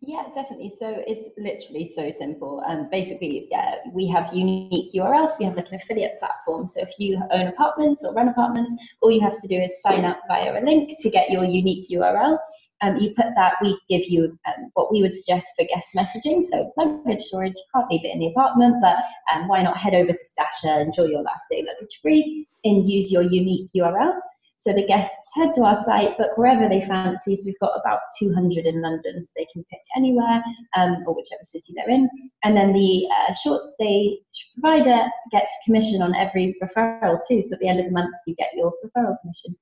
Yeah, 0.01 0.23
definitely. 0.33 0.73
So 0.79 1.03
it's 1.09 1.27
literally 1.37 1.85
so 1.85 2.09
simple. 2.13 2.63
Um, 2.69 2.89
basically, 2.89 3.49
uh, 3.53 3.79
we 3.93 4.07
have 4.07 4.33
unique 4.33 4.93
URLs. 4.95 5.33
We 5.41 5.45
have 5.45 5.57
like 5.57 5.69
an 5.71 5.75
affiliate 5.75 6.21
platform. 6.21 6.69
So 6.69 6.83
if 6.83 6.91
you 7.01 7.21
own 7.33 7.49
apartments 7.49 8.05
or 8.05 8.15
run 8.15 8.29
apartments, 8.29 8.77
all 9.03 9.11
you 9.11 9.21
have 9.21 9.41
to 9.41 9.49
do 9.49 9.57
is 9.57 9.83
sign 9.83 10.05
up 10.05 10.21
via 10.29 10.57
a 10.57 10.63
link 10.65 10.95
to 10.99 11.11
get 11.11 11.31
your 11.31 11.45
unique 11.45 11.89
URL. 11.91 12.39
Um, 12.81 12.97
you 12.97 13.13
put 13.17 13.27
that, 13.35 13.55
we 13.61 13.77
give 13.89 14.05
you 14.05 14.39
um, 14.47 14.71
what 14.75 14.93
we 14.93 15.03
would 15.03 15.17
suggest 15.17 15.49
for 15.59 15.67
guest 15.67 15.89
messaging. 15.97 16.45
So 16.45 16.73
luggage 16.77 17.23
storage, 17.23 17.55
you 17.57 17.65
can't 17.75 17.91
leave 17.91 18.05
it 18.05 18.13
in 18.13 18.21
the 18.21 18.29
apartment, 18.29 18.77
but 18.81 18.99
um, 19.35 19.49
why 19.49 19.65
not 19.65 19.79
head 19.79 19.95
over 19.95 20.13
to 20.13 20.19
Stasher, 20.19 20.81
enjoy 20.81 21.07
your 21.07 21.23
last 21.23 21.47
day 21.51 21.67
luggage 21.67 21.99
free, 22.01 22.47
and 22.63 22.89
use 22.89 23.11
your 23.11 23.23
unique 23.23 23.69
URL. 23.77 24.13
So 24.59 24.73
the 24.73 24.87
guests 24.87 25.31
head 25.37 25.53
to 25.55 25.63
our 25.63 25.77
site, 25.77 26.19
book 26.19 26.37
wherever 26.37 26.69
they 26.69 26.83
fancy. 26.83 27.37
So 27.37 27.45
we've 27.47 27.59
got 27.61 27.81
about 27.81 28.01
200 28.19 28.67
in 28.67 28.83
London, 28.83 29.23
so 29.23 29.31
they 29.37 29.47
can 29.53 29.65
pick 29.71 29.81
anywhere 29.97 30.43
um, 30.77 31.05
or 31.07 31.15
whichever 31.15 31.43
city 31.45 31.73
they're 31.77 31.89
in. 31.89 32.09
And 32.43 32.57
then 32.57 32.73
the 32.73 33.09
uh, 33.09 33.35
short 33.35 33.69
stay 33.69 34.19
provider 34.55 35.09
gets 35.31 35.57
commission 35.65 36.03
on 36.03 36.15
every 36.15 36.57
referral 36.63 37.19
too. 37.29 37.41
So 37.43 37.55
at 37.55 37.61
the 37.61 37.69
end 37.69 37.79
of 37.79 37.87
the 37.87 37.93
month, 37.93 38.15
you 38.27 38.35
get 38.35 38.49
your 38.55 38.73
referral 38.85 39.17
commission. 39.21 39.57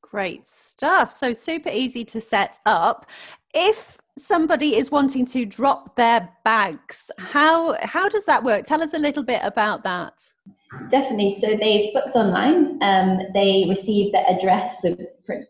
Great 0.00 0.48
stuff. 0.48 1.12
So 1.12 1.32
super 1.32 1.70
easy 1.70 2.04
to 2.04 2.20
set 2.20 2.60
up. 2.66 3.10
If 3.52 3.98
somebody 4.16 4.76
is 4.76 4.92
wanting 4.92 5.26
to 5.26 5.44
drop 5.44 5.96
their 5.96 6.28
bags, 6.44 7.10
how 7.18 7.76
how 7.82 8.08
does 8.08 8.24
that 8.26 8.44
work? 8.44 8.64
Tell 8.64 8.80
us 8.80 8.94
a 8.94 8.98
little 8.98 9.24
bit 9.24 9.40
about 9.42 9.82
that. 9.82 10.24
Definitely. 10.88 11.30
So 11.32 11.56
they've 11.56 11.92
booked 11.92 12.16
online. 12.16 12.82
Um, 12.82 13.18
they 13.32 13.66
receive 13.68 14.12
their 14.12 14.24
address, 14.28 14.82
so 14.82 14.96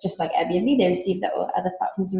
just 0.02 0.18
like 0.18 0.32
Airbnb, 0.32 0.78
they 0.78 0.88
receive 0.88 1.20
that, 1.20 1.32
or 1.36 1.50
other 1.58 1.72
platforms 1.78 2.14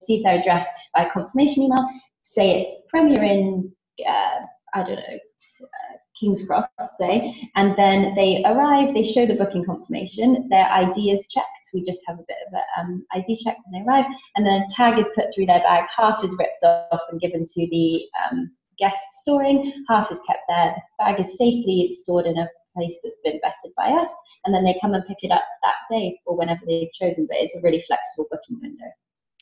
receive 0.00 0.22
their 0.22 0.38
address 0.38 0.66
by 0.94 1.08
confirmation 1.08 1.64
email. 1.64 1.86
Say 2.22 2.60
it's 2.60 2.76
Premier 2.88 3.22
Inn, 3.22 3.72
uh, 4.06 4.40
I 4.74 4.82
don't 4.82 4.96
know, 4.96 5.18
uh, 5.62 5.96
King's 6.18 6.46
Cross, 6.46 6.68
say, 6.98 7.50
and 7.54 7.76
then 7.76 8.14
they 8.14 8.42
arrive. 8.44 8.92
They 8.92 9.04
show 9.04 9.24
the 9.24 9.36
booking 9.36 9.64
confirmation. 9.64 10.48
Their 10.50 10.70
ID 10.70 11.10
is 11.10 11.26
checked. 11.28 11.46
We 11.72 11.84
just 11.84 12.02
have 12.06 12.18
a 12.18 12.24
bit 12.26 12.36
of 12.46 12.54
an 12.54 12.62
um, 12.78 13.06
ID 13.12 13.36
check 13.42 13.56
when 13.64 13.82
they 13.82 13.88
arrive, 13.88 14.06
and 14.36 14.44
then 14.46 14.62
a 14.62 14.66
tag 14.74 14.98
is 14.98 15.10
put 15.14 15.34
through 15.34 15.46
their 15.46 15.60
bag. 15.60 15.84
Half 15.96 16.22
is 16.24 16.36
ripped 16.38 16.64
off 16.64 17.02
and 17.10 17.20
given 17.20 17.44
to 17.44 17.68
the 17.70 18.04
um, 18.30 18.50
guest 18.78 19.02
storing, 19.20 19.72
half 19.88 20.10
is 20.10 20.22
kept 20.26 20.42
there. 20.48 20.74
The 20.74 21.04
bag 21.04 21.20
is 21.20 21.36
safely 21.36 21.90
stored 21.92 22.26
in 22.26 22.38
a 22.38 22.48
place 22.74 22.98
that's 23.02 23.18
been 23.24 23.40
vetted 23.44 23.74
by 23.76 23.90
us, 23.90 24.14
and 24.44 24.54
then 24.54 24.64
they 24.64 24.78
come 24.80 24.94
and 24.94 25.04
pick 25.06 25.18
it 25.22 25.32
up 25.32 25.44
that 25.62 25.76
day 25.90 26.18
or 26.26 26.36
whenever 26.36 26.60
they've 26.66 26.92
chosen. 26.92 27.26
But 27.28 27.38
it's 27.38 27.56
a 27.56 27.60
really 27.62 27.80
flexible 27.80 28.26
booking 28.30 28.60
window. 28.60 28.86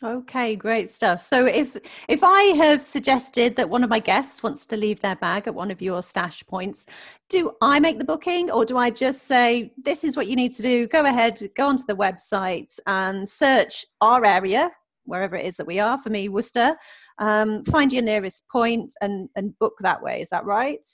Okay, 0.03 0.57
great 0.57 0.91
stuff. 0.91 1.23
So 1.23 1.47
if 1.47 1.75
if 2.07 2.23
I 2.23 2.43
have 2.59 2.83
suggested 2.83 3.57
that 3.57 3.71
one 3.71 3.83
of 3.83 3.89
my 3.89 3.99
guests 3.99 4.43
wants 4.43 4.67
to 4.67 4.77
leave 4.77 5.01
their 5.01 5.17
bag 5.17 5.47
at 5.47 5.55
one 5.55 5.71
of 5.71 5.81
your 5.81 6.03
stash 6.03 6.47
points, 6.47 6.87
do 7.31 7.53
I 7.63 7.81
make 7.81 7.99
the 7.99 8.05
booking 8.05 8.51
or 8.51 8.67
do 8.67 8.77
I 8.77 8.91
just 8.91 9.23
say 9.23 9.73
this 9.83 10.05
is 10.05 10.15
what 10.15 10.27
you 10.27 10.37
need 10.37 10.53
to 10.57 10.63
do? 10.63 10.87
Go 10.87 11.07
ahead, 11.07 11.41
go 11.57 11.67
onto 11.69 11.85
the 11.89 11.97
website 11.97 12.79
and 12.87 13.27
search 13.27 13.87
our 14.03 14.27
area, 14.27 14.71
wherever 15.07 15.37
it 15.37 15.47
is 15.47 15.57
that 15.57 15.67
we 15.67 15.81
are. 15.81 15.99
For 15.99 16.11
me, 16.11 16.29
Worcester. 16.29 16.77
Um, 17.19 17.65
find 17.65 17.93
your 17.93 18.03
nearest 18.03 18.49
point 18.49 18.93
and 19.01 19.29
and 19.37 19.59
book 19.59 19.75
that 19.81 20.03
way. 20.03 20.21
Is 20.21 20.31
that 20.31 20.45
right? 20.45 20.85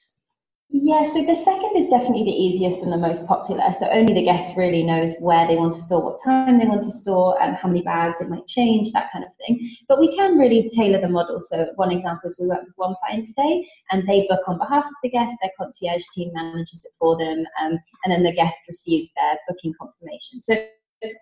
Yeah, 0.75 1.07
so 1.07 1.23
the 1.23 1.35
second 1.35 1.77
is 1.77 1.91
definitely 1.91 2.25
the 2.25 2.31
easiest 2.31 2.83
and 2.83 2.91
the 2.91 2.97
most 2.97 3.29
popular. 3.29 3.71
So 3.79 3.91
only 3.91 4.15
the 4.15 4.25
guest 4.25 4.57
really 4.57 4.83
knows 4.83 5.15
where 5.21 5.47
they 5.47 5.57
want 5.57 5.75
to 5.75 5.81
store, 5.83 6.03
what 6.03 6.19
time 6.25 6.59
they 6.59 6.65
want 6.65 6.83
to 6.85 6.91
store, 6.91 7.41
and 7.43 7.55
how 7.55 7.69
many 7.69 7.83
bags 7.83 8.23
it 8.23 8.31
might 8.31 8.47
change, 8.47 8.91
that 8.93 9.13
kind 9.13 9.23
of 9.23 9.35
thing. 9.35 9.61
But 9.87 10.01
we 10.01 10.17
can 10.17 10.39
really 10.39 10.71
tailor 10.75 10.99
the 10.99 11.11
model. 11.11 11.43
So 11.43 11.67
one 11.77 11.93
example 11.93 12.31
is 12.31 12.39
we 12.41 12.49
work 12.49 12.65
with 12.65 12.73
One 12.77 12.95
Fine 13.07 13.23
Stay, 13.23 13.69
and 13.91 14.09
they 14.09 14.27
book 14.31 14.49
on 14.49 14.57
behalf 14.57 14.87
of 14.87 14.95
the 15.03 15.11
guest. 15.11 15.37
Their 15.43 15.51
concierge 15.59 16.05
team 16.15 16.31
manages 16.33 16.87
it 16.87 16.93
for 16.99 17.19
them, 17.19 17.45
um, 17.61 17.79
and 18.05 18.13
then 18.13 18.23
the 18.23 18.35
guest 18.35 18.57
receives 18.67 19.13
their 19.15 19.37
booking 19.47 19.75
confirmation. 19.79 20.41
So 20.41 20.57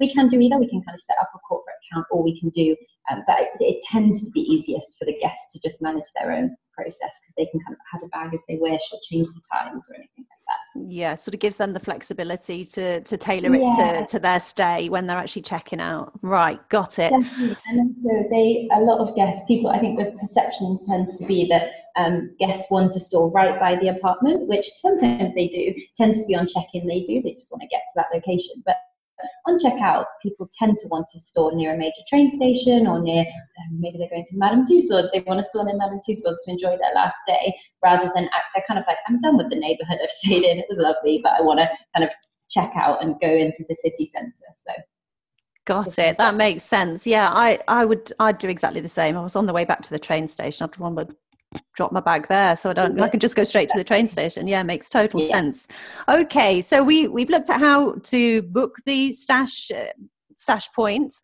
we 0.00 0.12
can 0.12 0.28
do 0.28 0.40
either. 0.40 0.58
We 0.58 0.68
can 0.68 0.82
kind 0.82 0.94
of 0.94 1.00
set 1.00 1.16
up 1.20 1.30
a 1.34 1.38
corporate 1.38 1.76
account, 1.90 2.06
or 2.10 2.22
we 2.22 2.38
can 2.38 2.50
do. 2.50 2.76
Um, 3.10 3.22
but 3.26 3.40
it, 3.40 3.49
it, 3.60 3.82
tends 3.90 4.26
to 4.26 4.30
be 4.32 4.40
easiest 4.40 4.99
for 4.99 5.04
the 5.04 5.18
guests 5.20 5.52
to 5.52 5.60
just 5.60 5.82
manage 5.82 6.04
their 6.16 6.32
own 6.32 6.54
process 6.76 6.99
because 6.99 7.34
they 7.37 7.46
can 7.46 7.60
kind 7.60 7.75
of 7.75 7.80
add 7.94 8.06
a 8.06 8.08
bag 8.08 8.34
as 8.34 8.42
they 8.49 8.56
wish 8.56 8.82
or 8.92 8.99
change 9.10 9.26
the 9.28 9.40
times 9.52 9.90
or 9.90 9.96
anything 9.96 10.18
like 10.18 10.26
that. 10.46 10.87
Yeah, 10.88 11.14
sort 11.14 11.34
of 11.34 11.40
gives 11.40 11.56
them 11.56 11.72
the 11.72 11.80
flexibility 11.80 12.64
to 12.64 13.00
to 13.00 13.16
tailor 13.16 13.54
it 13.54 13.62
yeah. 13.66 14.00
to, 14.00 14.06
to 14.06 14.18
their 14.18 14.40
stay 14.40 14.88
when 14.88 15.06
they're 15.06 15.16
actually 15.16 15.42
checking 15.42 15.80
out. 15.80 16.12
Right, 16.22 16.60
got 16.68 16.99
it. 16.99 17.10
Definitely. 17.10 17.56
And 17.66 17.96
so 18.02 18.28
they 18.30 18.68
a 18.72 18.80
lot 18.80 18.99
of 18.99 19.16
guests, 19.16 19.44
people 19.46 19.70
I 19.70 19.78
think 19.78 19.99
the 19.99 20.12
perception 20.20 20.78
tends 20.87 21.18
to 21.18 21.26
be 21.26 21.49
that 21.49 21.70
um, 21.96 22.34
guests 22.38 22.70
want 22.70 22.92
to 22.92 23.00
store 23.00 23.30
right 23.32 23.58
by 23.58 23.76
the 23.76 23.88
apartment, 23.88 24.46
which 24.49 24.66
sometimes 24.66 25.34
they 25.34 25.49
do, 25.49 25.75
tends 25.96 26.20
to 26.20 26.26
be 26.26 26.34
on 26.34 26.46
check-in 26.46 26.87
they 26.87 27.02
do, 27.02 27.20
they 27.22 27.32
just 27.32 27.50
want 27.50 27.62
to 27.62 27.68
get 27.68 27.82
to 27.88 27.92
that 27.96 28.06
location. 28.14 28.62
But 28.64 28.76
on 29.46 29.58
checkout, 29.58 30.04
people 30.22 30.48
tend 30.58 30.76
to 30.78 30.88
want 30.88 31.06
to 31.12 31.18
store 31.18 31.54
near 31.54 31.74
a 31.74 31.76
major 31.78 32.02
train 32.08 32.30
station 32.30 32.86
or 32.86 33.00
near, 33.00 33.20
um, 33.20 33.80
maybe 33.80 33.98
they're 33.98 34.08
going 34.08 34.24
to 34.26 34.38
Madame 34.38 34.64
Tussauds, 34.64 35.08
they 35.12 35.20
want 35.26 35.38
to 35.38 35.44
store 35.44 35.64
near 35.64 35.76
Madame 35.76 36.00
Tussauds 36.08 36.36
to 36.44 36.50
enjoy 36.50 36.76
their 36.76 36.94
last 36.94 37.16
day, 37.26 37.54
rather 37.84 38.10
than 38.14 38.28
they're 38.54 38.64
kind 38.66 38.78
of 38.78 38.86
like, 38.86 38.98
I'm 39.08 39.18
done 39.18 39.36
with 39.36 39.50
the 39.50 39.56
neighborhood 39.56 39.98
I've 40.02 40.10
stayed 40.10 40.44
in, 40.44 40.58
it 40.58 40.66
was 40.68 40.78
lovely, 40.78 41.20
but 41.22 41.32
I 41.32 41.42
want 41.42 41.60
to 41.60 41.68
kind 41.94 42.08
of 42.08 42.14
check 42.50 42.72
out 42.74 43.02
and 43.02 43.20
go 43.20 43.28
into 43.28 43.64
the 43.68 43.74
city 43.74 44.06
centre. 44.06 44.32
So 44.54 44.72
Got 45.66 45.98
it. 45.98 46.16
That 46.16 46.34
makes 46.34 46.64
sense. 46.64 47.06
Yeah, 47.06 47.30
I, 47.32 47.58
I 47.68 47.84
would 47.84 48.12
I'd 48.18 48.38
do 48.38 48.48
exactly 48.48 48.80
the 48.80 48.88
same. 48.88 49.16
I 49.16 49.20
was 49.20 49.36
on 49.36 49.46
the 49.46 49.52
way 49.52 49.64
back 49.64 49.82
to 49.82 49.90
the 49.90 49.98
train 49.98 50.26
station. 50.26 50.64
I'd 50.64 50.76
one 50.78 50.94
would 50.96 51.14
drop 51.75 51.90
my 51.90 52.00
bag 52.00 52.28
there 52.28 52.54
so 52.54 52.71
i 52.71 52.73
don't 52.73 53.00
i 53.00 53.09
can 53.09 53.19
just 53.19 53.35
go 53.35 53.42
straight 53.42 53.69
to 53.69 53.78
the 53.78 53.85
train 53.85 54.09
station. 54.09 54.47
Yeah 54.47 54.62
makes 54.62 54.88
total 54.88 55.21
yeah. 55.21 55.28
sense. 55.28 55.69
Okay 56.09 56.61
so 56.61 56.83
we 56.83 57.09
we've 57.09 57.30
looked 57.30 57.50
at 57.50 57.61
how 57.61 57.95
to 58.04 58.42
book 58.42 58.76
the 58.87 59.12
stash 59.12 59.71
uh, 59.71 59.87
stash 60.37 60.69
points. 60.73 61.21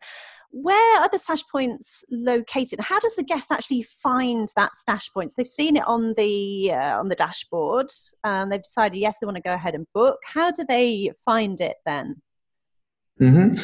Where 0.51 1.01
are 1.01 1.09
the 1.11 1.19
stash 1.19 1.43
points 1.51 2.05
located? 2.09 2.79
How 2.79 2.99
does 2.99 3.15
the 3.15 3.23
guest 3.23 3.51
actually 3.51 3.83
find 3.83 4.47
that 4.55 4.75
stash 4.75 5.11
points 5.13 5.35
they've 5.35 5.47
seen 5.47 5.75
it 5.75 5.87
on 5.87 6.13
the 6.17 6.71
uh, 6.73 6.99
on 6.99 7.09
the 7.09 7.15
dashboard 7.15 7.87
and 8.23 8.51
they've 8.51 8.61
decided 8.61 8.97
yes 8.97 9.17
they 9.19 9.25
want 9.25 9.37
to 9.37 9.41
go 9.41 9.53
ahead 9.53 9.75
and 9.75 9.85
book. 9.93 10.19
How 10.25 10.51
do 10.51 10.63
they 10.67 11.11
find 11.23 11.59
it 11.61 11.77
then? 11.85 12.21
Mm-hmm. 13.19 13.59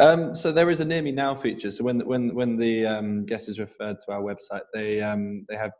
Um, 0.00 0.34
so 0.34 0.50
there 0.50 0.70
is 0.70 0.80
a 0.80 0.84
near 0.84 1.02
me 1.02 1.12
now 1.12 1.34
feature. 1.34 1.70
So 1.70 1.84
when 1.84 2.00
when 2.00 2.34
when 2.34 2.56
the 2.56 2.86
um, 2.86 3.26
guest 3.26 3.48
is 3.48 3.58
referred 3.58 4.00
to 4.00 4.12
our 4.12 4.22
website, 4.22 4.62
they 4.72 5.00
um, 5.02 5.44
they 5.48 5.56
have 5.56 5.72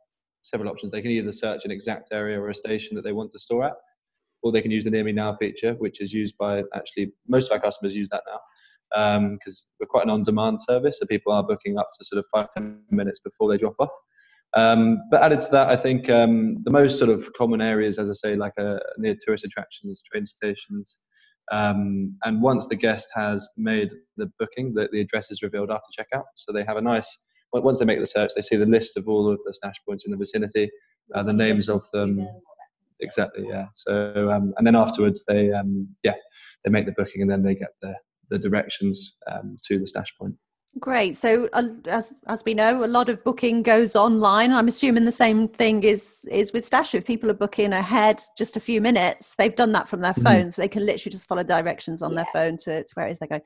several 0.45 0.71
options. 0.71 0.93
They 0.93 1.03
can 1.03 1.11
either 1.11 1.33
search 1.33 1.65
an 1.65 1.73
exact 1.73 2.11
area 2.13 2.41
or 2.41 2.49
a 2.49 2.55
station 2.55 2.95
that 2.95 3.03
they 3.03 3.13
want 3.13 3.33
to 3.33 3.39
store 3.39 3.65
at, 3.65 3.75
or 4.43 4.53
they 4.53 4.63
can 4.63 4.71
use 4.71 4.85
the 4.85 4.91
Near 4.91 5.05
Me 5.05 5.13
Now 5.13 5.35
feature, 5.37 5.75
which 5.75 6.01
is 6.01 6.13
used 6.13 6.37
by 6.39 6.63
actually 6.75 7.13
most 7.27 7.51
of 7.51 7.53
our 7.53 7.61
customers 7.61 7.97
use 7.97 8.11
that 8.11 8.23
now 8.27 8.41
because 9.35 9.67
um, 9.67 9.77
we're 9.81 9.87
quite 9.89 10.05
an 10.05 10.11
on-demand 10.11 10.61
service, 10.61 11.01
so 11.01 11.07
people 11.07 11.33
are 11.33 11.43
booking 11.43 11.79
up 11.79 11.89
to 11.95 12.05
sort 12.05 12.21
of 12.21 12.27
five 12.33 12.47
ten 12.57 12.81
minutes 12.91 13.19
before 13.19 13.51
they 13.51 13.57
drop 13.57 13.75
off. 13.81 13.91
Um, 14.57 14.99
but 15.11 15.21
added 15.21 15.41
to 15.41 15.51
that, 15.51 15.69
I 15.69 15.77
think 15.77 16.09
um, 16.09 16.63
the 16.63 16.71
most 16.71 16.97
sort 16.97 17.11
of 17.11 17.33
common 17.33 17.61
areas, 17.61 17.99
as 17.99 18.09
I 18.09 18.13
say, 18.13 18.37
like 18.37 18.53
uh, 18.57 18.79
near 18.99 19.17
tourist 19.21 19.45
attractions, 19.45 20.01
train 20.03 20.25
stations, 20.25 20.99
um, 21.51 22.17
and 22.23 22.41
once 22.41 22.69
the 22.69 22.77
guest 22.77 23.09
has 23.15 23.49
made 23.57 23.91
the 24.17 24.31
booking, 24.39 24.75
the, 24.75 24.89
the 24.93 25.01
address 25.01 25.31
is 25.31 25.43
revealed 25.43 25.71
after 25.73 25.89
checkout. 25.99 26.25
So 26.37 26.53
they 26.53 26.65
have 26.65 26.77
a 26.77 26.83
nice 26.83 27.19
once 27.63 27.79
they 27.79 27.85
make 27.85 28.01
the 28.01 28.07
search, 28.07 28.33
they 28.35 28.43
see 28.43 28.57
the 28.57 28.67
list 28.67 28.97
of 28.97 29.07
all 29.07 29.31
of 29.31 29.41
the 29.45 29.55
stash 29.55 29.77
points 29.87 30.05
in 30.05 30.11
the 30.11 30.17
vicinity, 30.17 30.71
uh, 31.15 31.23
the 31.23 31.33
names 31.33 31.69
of 31.69 31.85
them. 31.93 32.27
Exactly, 33.01 33.47
yeah. 33.49 33.67
So 33.75 34.31
um, 34.31 34.55
and 34.57 34.67
then 34.67 34.75
afterwards, 34.75 35.25
they 35.27 35.53
um, 35.53 35.89
yeah 36.03 36.15
they 36.65 36.71
make 36.71 36.87
the 36.87 36.93
booking 36.93 37.23
and 37.23 37.31
then 37.31 37.43
they 37.43 37.55
get 37.55 37.71
the 37.83 37.95
the 38.31 38.39
directions 38.39 39.17
um, 39.31 39.57
to 39.67 39.79
the 39.79 39.87
stash 39.87 40.13
point. 40.19 40.35
Great. 40.81 41.15
So, 41.15 41.49
uh, 41.53 41.69
as 41.87 42.15
as 42.27 42.43
we 42.45 42.53
know, 42.53 42.85
a 42.85 42.87
lot 42.87 43.09
of 43.09 43.23
booking 43.23 43.63
goes 43.63 43.95
online. 43.95 44.51
I'm 44.53 44.67
assuming 44.67 45.05
the 45.05 45.13
same 45.13 45.47
thing 45.47 45.85
is 45.85 46.27
is 46.33 46.53
with 46.53 46.65
Stash. 46.65 46.97
If 46.97 47.07
people 47.07 47.31
are 47.31 47.35
booking 47.35 47.73
ahead 47.73 48.21
just 48.37 48.57
a 48.57 48.61
few 48.61 48.81
minutes, 48.81 49.37
they've 49.37 49.55
done 49.55 49.71
that 49.73 49.87
from 49.87 50.01
their 50.01 50.15
phone, 50.15 50.41
mm-hmm. 50.41 50.49
so 50.49 50.63
they 50.63 50.69
can 50.69 50.85
literally 50.85 51.13
just 51.13 51.29
follow 51.29 51.45
directions 51.45 52.03
on 52.03 52.11
yeah. 52.11 52.17
their 52.17 52.27
phone 52.33 52.57
to, 52.65 52.83
to 52.83 52.95
where 52.95 53.07
it 53.07 53.13
is 53.13 53.21
they're 53.21 53.29
going. 53.29 53.43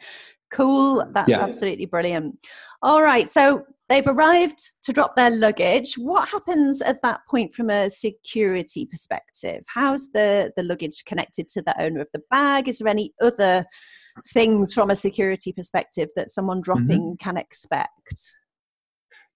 Cool. 0.50 1.04
That's 1.12 1.28
yeah. 1.28 1.44
absolutely 1.44 1.84
brilliant. 1.84 2.38
All 2.80 3.02
right. 3.02 3.28
So 3.28 3.66
they've 3.88 4.06
arrived 4.06 4.60
to 4.82 4.92
drop 4.92 5.16
their 5.16 5.30
luggage. 5.30 5.94
What 5.94 6.28
happens 6.28 6.82
at 6.82 7.02
that 7.02 7.20
point 7.28 7.52
from 7.52 7.70
a 7.70 7.88
security 7.88 8.86
perspective? 8.86 9.64
How's 9.72 10.10
the, 10.12 10.52
the 10.56 10.62
luggage 10.62 11.04
connected 11.06 11.48
to 11.50 11.62
the 11.62 11.80
owner 11.80 12.00
of 12.00 12.08
the 12.12 12.22
bag? 12.30 12.68
Is 12.68 12.78
there 12.78 12.88
any 12.88 13.12
other 13.22 13.64
things 14.32 14.74
from 14.74 14.90
a 14.90 14.96
security 14.96 15.52
perspective 15.52 16.08
that 16.16 16.30
someone 16.30 16.60
dropping 16.60 17.00
mm-hmm. 17.00 17.24
can 17.24 17.36
expect? 17.36 18.36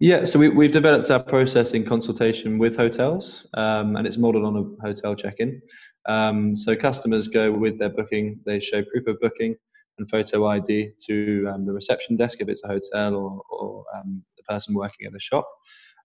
Yeah, 0.00 0.24
so 0.24 0.38
we, 0.40 0.64
have 0.64 0.72
developed 0.72 1.12
our 1.12 1.22
process 1.22 1.74
in 1.74 1.84
consultation 1.84 2.58
with 2.58 2.76
hotels, 2.76 3.46
um, 3.54 3.94
and 3.94 4.04
it's 4.04 4.18
modeled 4.18 4.44
on 4.44 4.56
a 4.56 4.84
hotel 4.84 5.14
check 5.14 5.36
in. 5.38 5.62
Um, 6.08 6.56
so 6.56 6.74
customers 6.74 7.28
go 7.28 7.52
with 7.52 7.78
their 7.78 7.88
booking, 7.88 8.40
they 8.44 8.58
show 8.58 8.82
proof 8.82 9.06
of 9.06 9.20
booking 9.20 9.54
and 9.98 10.10
photo 10.10 10.46
ID 10.46 10.90
to 11.06 11.48
um, 11.52 11.66
the 11.66 11.72
reception 11.72 12.16
desk 12.16 12.40
if 12.40 12.48
it's 12.48 12.64
a 12.64 12.68
hotel 12.68 13.14
or, 13.14 13.42
or 13.50 13.84
um, 13.94 14.24
the 14.46 14.52
person 14.52 14.74
working 14.74 15.06
at 15.06 15.12
the 15.12 15.20
shop. 15.20 15.46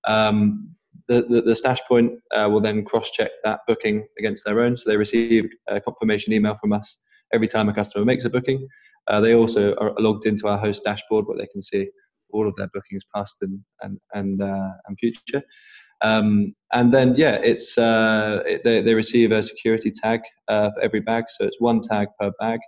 Um, 0.07 0.75
the, 1.07 1.23
the, 1.29 1.41
the, 1.41 1.55
stash 1.55 1.79
point 1.87 2.13
uh, 2.35 2.49
will 2.49 2.59
then 2.59 2.83
cross 2.83 3.11
check 3.11 3.31
that 3.43 3.59
booking 3.67 4.07
against 4.17 4.45
their 4.45 4.59
own. 4.61 4.77
So 4.77 4.89
they 4.89 4.97
receive 4.97 5.45
a 5.67 5.79
confirmation 5.79 6.33
email 6.33 6.55
from 6.55 6.73
us 6.73 6.97
every 7.33 7.47
time 7.47 7.69
a 7.69 7.73
customer 7.73 8.05
makes 8.05 8.25
a 8.25 8.29
booking. 8.29 8.67
Uh, 9.07 9.21
they 9.21 9.33
also 9.33 9.75
are 9.75 9.93
logged 9.99 10.25
into 10.25 10.47
our 10.47 10.57
host 10.57 10.83
dashboard 10.83 11.25
where 11.27 11.37
they 11.37 11.47
can 11.47 11.61
see 11.61 11.89
all 12.31 12.47
of 12.47 12.55
their 12.55 12.67
bookings 12.73 13.03
past 13.13 13.37
and 13.41 13.59
and 13.81 13.99
and, 14.13 14.41
uh, 14.41 14.69
and 14.87 14.97
future. 14.99 15.43
Um, 16.01 16.53
and 16.73 16.93
then 16.93 17.15
yeah, 17.15 17.35
it's 17.35 17.77
uh, 17.77 18.43
it, 18.45 18.63
they, 18.63 18.81
they 18.81 18.93
receive 18.93 19.31
a 19.31 19.43
security 19.43 19.91
tag 19.91 20.21
uh, 20.47 20.71
for 20.71 20.81
every 20.81 20.99
bag, 20.99 21.25
so 21.29 21.45
it's 21.45 21.59
one 21.59 21.81
tag 21.81 22.07
per 22.19 22.31
bag. 22.39 22.59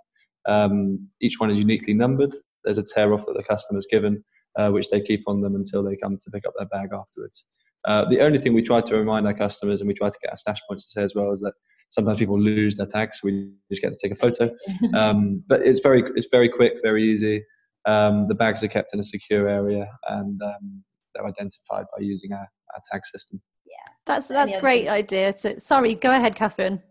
Um, 0.46 1.08
each 1.20 1.38
one 1.38 1.50
is 1.50 1.58
uniquely 1.58 1.94
numbered. 1.94 2.34
There's 2.64 2.78
a 2.78 2.82
tear 2.82 3.12
off 3.12 3.24
that 3.26 3.34
the 3.36 3.44
customer's 3.44 3.86
given, 3.90 4.24
uh, 4.58 4.70
which 4.70 4.90
they 4.90 5.00
keep 5.00 5.22
on 5.26 5.40
them 5.40 5.54
until 5.54 5.82
they 5.82 5.96
come 5.96 6.18
to 6.18 6.30
pick 6.30 6.46
up 6.46 6.54
their 6.58 6.68
bag 6.68 6.90
afterwards. 6.92 7.44
Uh, 7.86 8.04
the 8.06 8.20
only 8.20 8.38
thing 8.38 8.52
we 8.52 8.62
try 8.62 8.80
to 8.80 8.96
remind 8.96 9.26
our 9.26 9.34
customers, 9.34 9.80
and 9.80 9.88
we 9.88 9.94
try 9.94 10.08
to 10.08 10.18
get 10.22 10.30
our 10.30 10.36
stash 10.36 10.60
points 10.68 10.84
to 10.84 10.90
say 10.90 11.02
as 11.02 11.14
well, 11.14 11.32
is 11.32 11.40
that 11.40 11.54
sometimes 11.90 12.18
people 12.18 12.38
lose 12.38 12.76
their 12.76 12.86
tags, 12.86 13.20
so 13.20 13.26
we 13.26 13.52
just 13.70 13.82
get 13.82 13.90
to 13.90 13.98
take 14.02 14.12
a 14.12 14.16
photo. 14.16 14.50
Um, 14.94 15.42
but 15.46 15.60
it's 15.62 15.80
very 15.80 16.02
it's 16.14 16.28
very 16.30 16.48
quick, 16.48 16.74
very 16.82 17.04
easy. 17.04 17.44
Um, 17.86 18.26
the 18.28 18.34
bags 18.34 18.62
are 18.62 18.68
kept 18.68 18.92
in 18.92 19.00
a 19.00 19.04
secure 19.04 19.48
area, 19.48 19.86
and 20.08 20.40
um, 20.42 20.84
they're 21.14 21.26
identified 21.26 21.86
by 21.96 22.02
using 22.02 22.32
our, 22.32 22.38
our 22.74 22.80
tag 22.90 23.06
system. 23.06 23.40
Yeah, 23.66 23.94
that's 24.06 24.28
that's 24.28 24.58
great 24.60 24.88
idea. 24.88 25.32
To, 25.32 25.60
sorry, 25.60 25.94
go 25.94 26.12
ahead, 26.12 26.34
Catherine. 26.34 26.82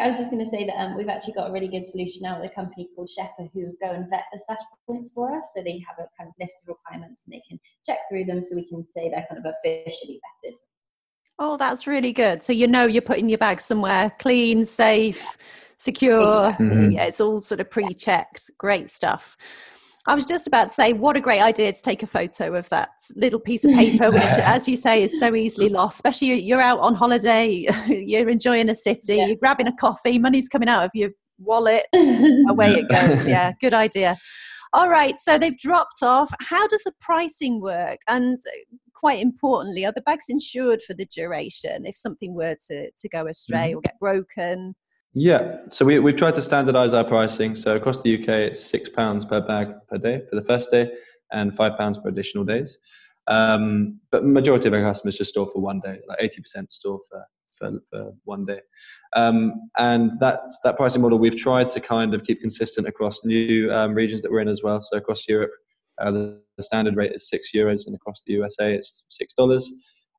I 0.00 0.08
was 0.08 0.18
just 0.18 0.30
going 0.30 0.44
to 0.44 0.50
say 0.50 0.66
that 0.66 0.76
um, 0.76 0.96
we've 0.96 1.08
actually 1.08 1.34
got 1.34 1.50
a 1.50 1.52
really 1.52 1.68
good 1.68 1.86
solution 1.86 2.22
now 2.22 2.40
with 2.40 2.50
a 2.50 2.54
company 2.54 2.88
called 2.94 3.10
Shepper 3.10 3.48
who 3.52 3.72
go 3.80 3.90
and 3.90 4.08
vet 4.08 4.24
the 4.32 4.38
stash 4.38 4.60
points 4.86 5.10
for 5.12 5.36
us. 5.36 5.52
So 5.54 5.62
they 5.62 5.82
have 5.86 5.98
a 5.98 6.08
kind 6.18 6.28
of 6.28 6.34
list 6.40 6.58
of 6.62 6.68
requirements 6.68 7.24
and 7.26 7.34
they 7.34 7.42
can 7.48 7.58
check 7.84 7.98
through 8.08 8.24
them 8.24 8.42
so 8.42 8.56
we 8.56 8.66
can 8.66 8.86
say 8.90 9.10
they're 9.10 9.26
kind 9.28 9.44
of 9.44 9.52
officially 9.52 10.20
vetted. 10.44 10.54
Oh, 11.38 11.56
that's 11.56 11.86
really 11.86 12.12
good. 12.12 12.42
So 12.42 12.52
you 12.52 12.68
know 12.68 12.86
you're 12.86 13.02
putting 13.02 13.28
your 13.28 13.38
bag 13.38 13.60
somewhere 13.60 14.12
clean, 14.18 14.64
safe, 14.64 15.36
secure. 15.76 16.20
Exactly. 16.20 16.66
Mm-hmm. 16.66 16.90
Yeah, 16.92 17.04
it's 17.04 17.20
all 17.20 17.40
sort 17.40 17.60
of 17.60 17.70
pre-checked. 17.70 18.50
Great 18.58 18.90
stuff. 18.90 19.36
I 20.06 20.16
was 20.16 20.26
just 20.26 20.48
about 20.48 20.64
to 20.64 20.70
say, 20.70 20.92
what 20.92 21.16
a 21.16 21.20
great 21.20 21.40
idea 21.40 21.72
to 21.72 21.82
take 21.82 22.02
a 22.02 22.08
photo 22.08 22.54
of 22.54 22.68
that 22.70 22.90
little 23.14 23.38
piece 23.38 23.64
of 23.64 23.72
paper, 23.72 24.10
which, 24.12 24.22
as 24.22 24.68
you 24.68 24.76
say, 24.76 25.02
is 25.02 25.18
so 25.18 25.34
easily 25.34 25.68
lost. 25.68 25.94
Especially 25.94 26.40
you're 26.42 26.60
out 26.60 26.80
on 26.80 26.94
holiday, 26.94 27.66
you're 27.86 28.28
enjoying 28.28 28.68
a 28.68 28.74
city, 28.74 29.16
yeah. 29.16 29.26
you're 29.26 29.36
grabbing 29.36 29.68
a 29.68 29.76
coffee, 29.76 30.18
money's 30.18 30.48
coming 30.48 30.68
out 30.68 30.84
of 30.84 30.90
your 30.94 31.10
wallet, 31.38 31.86
away 31.94 32.72
it 32.72 32.88
goes. 32.88 33.26
Yeah, 33.26 33.52
good 33.60 33.74
idea. 33.74 34.16
All 34.72 34.88
right, 34.88 35.18
so 35.18 35.38
they've 35.38 35.56
dropped 35.56 36.02
off. 36.02 36.32
How 36.40 36.66
does 36.66 36.82
the 36.82 36.92
pricing 37.00 37.60
work? 37.60 37.98
And 38.08 38.40
quite 38.94 39.20
importantly, 39.20 39.84
are 39.84 39.92
the 39.92 40.00
bags 40.00 40.26
insured 40.28 40.82
for 40.82 40.94
the 40.94 41.04
duration 41.06 41.84
if 41.84 41.96
something 41.96 42.34
were 42.34 42.56
to, 42.68 42.90
to 42.90 43.08
go 43.08 43.26
astray 43.26 43.68
mm-hmm. 43.68 43.78
or 43.78 43.82
get 43.82 44.00
broken? 44.00 44.74
Yeah, 45.14 45.56
so 45.70 45.84
we, 45.84 45.98
we've 45.98 46.16
tried 46.16 46.34
to 46.36 46.42
standardize 46.42 46.94
our 46.94 47.04
pricing. 47.04 47.54
So 47.54 47.76
across 47.76 48.00
the 48.00 48.14
UK, 48.18 48.28
it's 48.28 48.72
£6 48.72 49.28
per 49.28 49.40
bag 49.42 49.74
per 49.88 49.98
day 49.98 50.22
for 50.30 50.36
the 50.36 50.42
first 50.42 50.70
day 50.70 50.90
and 51.32 51.52
£5 51.52 52.02
for 52.02 52.08
additional 52.08 52.44
days. 52.44 52.78
Um, 53.26 54.00
but 54.10 54.24
majority 54.24 54.68
of 54.68 54.74
our 54.74 54.82
customers 54.82 55.18
just 55.18 55.30
store 55.30 55.48
for 55.52 55.60
one 55.60 55.80
day, 55.80 55.98
like 56.08 56.18
80% 56.18 56.72
store 56.72 56.98
for, 57.10 57.24
for, 57.50 57.72
for 57.90 58.12
one 58.24 58.46
day. 58.46 58.60
Um, 59.14 59.68
and 59.78 60.12
that, 60.20 60.40
that 60.64 60.76
pricing 60.76 61.02
model 61.02 61.18
we've 61.18 61.36
tried 61.36 61.68
to 61.70 61.80
kind 61.80 62.14
of 62.14 62.24
keep 62.24 62.40
consistent 62.40 62.88
across 62.88 63.22
new 63.22 63.70
um, 63.72 63.94
regions 63.94 64.22
that 64.22 64.32
we're 64.32 64.40
in 64.40 64.48
as 64.48 64.62
well. 64.62 64.80
So 64.80 64.96
across 64.96 65.28
Europe, 65.28 65.52
uh, 66.00 66.10
the, 66.10 66.40
the, 66.56 66.62
standard 66.62 66.96
rate 66.96 67.12
is 67.12 67.28
six 67.28 67.50
euros, 67.54 67.86
and 67.86 67.94
across 67.94 68.22
the 68.26 68.32
USA, 68.32 68.74
it's 68.74 69.04
six 69.10 69.34
dollars. 69.34 69.70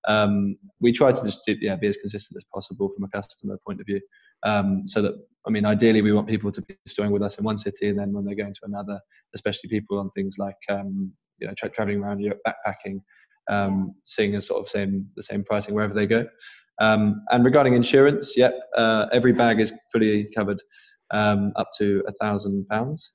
Um, 0.07 0.55
we 0.79 0.91
try 0.91 1.11
to 1.11 1.23
just 1.23 1.39
do, 1.45 1.55
yeah, 1.59 1.75
be 1.75 1.87
as 1.87 1.97
consistent 1.97 2.37
as 2.37 2.45
possible 2.53 2.89
from 2.89 3.05
a 3.05 3.07
customer 3.09 3.57
point 3.65 3.81
of 3.81 3.87
view. 3.87 3.99
Um, 4.45 4.87
so 4.87 5.01
that 5.01 5.13
I 5.45 5.49
mean, 5.49 5.65
ideally, 5.65 6.01
we 6.01 6.13
want 6.13 6.27
people 6.27 6.51
to 6.51 6.61
be 6.61 6.75
storing 6.85 7.11
with 7.11 7.21
us 7.21 7.37
in 7.37 7.43
one 7.43 7.57
city, 7.57 7.89
and 7.89 7.99
then 7.99 8.13
when 8.13 8.25
they're 8.25 8.35
going 8.35 8.53
to 8.53 8.61
another, 8.63 8.99
especially 9.35 9.69
people 9.69 9.99
on 9.99 10.09
things 10.11 10.37
like 10.37 10.55
um, 10.69 11.11
you 11.39 11.47
know 11.47 11.53
tra- 11.57 11.69
traveling 11.69 12.01
around 12.01 12.19
Europe, 12.19 12.39
backpacking, 12.47 13.01
um, 13.49 13.93
seeing 14.03 14.31
the 14.31 14.41
sort 14.41 14.61
of 14.61 14.69
same 14.69 15.07
the 15.15 15.23
same 15.23 15.43
pricing 15.43 15.73
wherever 15.73 15.93
they 15.93 16.07
go. 16.07 16.25
Um, 16.79 17.23
and 17.29 17.45
regarding 17.45 17.73
insurance, 17.73 18.35
yep, 18.37 18.57
uh, 18.75 19.07
every 19.11 19.33
bag 19.33 19.59
is 19.59 19.73
fully 19.91 20.29
covered 20.35 20.61
um, 21.11 21.51
up 21.55 21.69
to 21.77 22.03
a 22.07 22.11
thousand 22.13 22.65
pounds 22.67 23.13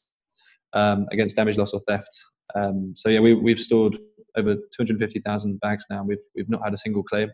um, 0.74 1.06
against 1.10 1.36
damage, 1.36 1.56
loss, 1.56 1.72
or 1.72 1.80
theft. 1.88 2.10
Um, 2.54 2.94
so 2.96 3.08
yeah, 3.08 3.20
we, 3.20 3.34
we've 3.34 3.58
stored 3.58 3.98
over 4.36 4.54
250,000 4.76 5.60
bags 5.60 5.86
now. 5.90 6.04
We've 6.04 6.18
we've 6.36 6.48
not 6.48 6.62
had 6.62 6.74
a 6.74 6.78
single 6.78 7.02
claim, 7.02 7.30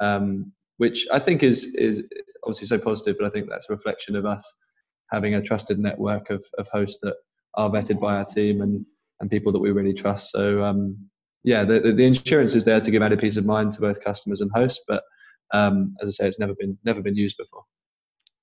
um, 0.00 0.52
which 0.78 1.06
I 1.12 1.18
think 1.18 1.42
is 1.42 1.74
is 1.74 2.02
obviously 2.44 2.66
so 2.66 2.78
positive. 2.78 3.16
But 3.18 3.26
I 3.26 3.30
think 3.30 3.48
that's 3.48 3.68
a 3.68 3.72
reflection 3.72 4.16
of 4.16 4.26
us 4.26 4.44
having 5.10 5.34
a 5.34 5.42
trusted 5.42 5.78
network 5.78 6.30
of, 6.30 6.44
of 6.58 6.68
hosts 6.68 6.98
that 7.02 7.14
are 7.54 7.70
vetted 7.70 8.00
by 8.00 8.16
our 8.16 8.24
team 8.24 8.60
and 8.60 8.84
and 9.20 9.30
people 9.30 9.52
that 9.52 9.60
we 9.60 9.70
really 9.70 9.94
trust. 9.94 10.30
So 10.30 10.62
um, 10.62 10.96
yeah, 11.42 11.64
the, 11.64 11.80
the 11.80 12.04
insurance 12.04 12.54
is 12.54 12.64
there 12.64 12.80
to 12.80 12.90
give 12.90 13.02
added 13.02 13.20
peace 13.20 13.36
of 13.36 13.46
mind 13.46 13.72
to 13.72 13.80
both 13.80 14.04
customers 14.04 14.40
and 14.40 14.50
hosts, 14.54 14.82
but 14.86 15.02
um, 15.54 15.94
as 16.02 16.08
I 16.08 16.10
say, 16.10 16.28
it's 16.28 16.38
never 16.38 16.54
been 16.58 16.76
never 16.84 17.02
been 17.02 17.16
used 17.16 17.36
before. 17.36 17.62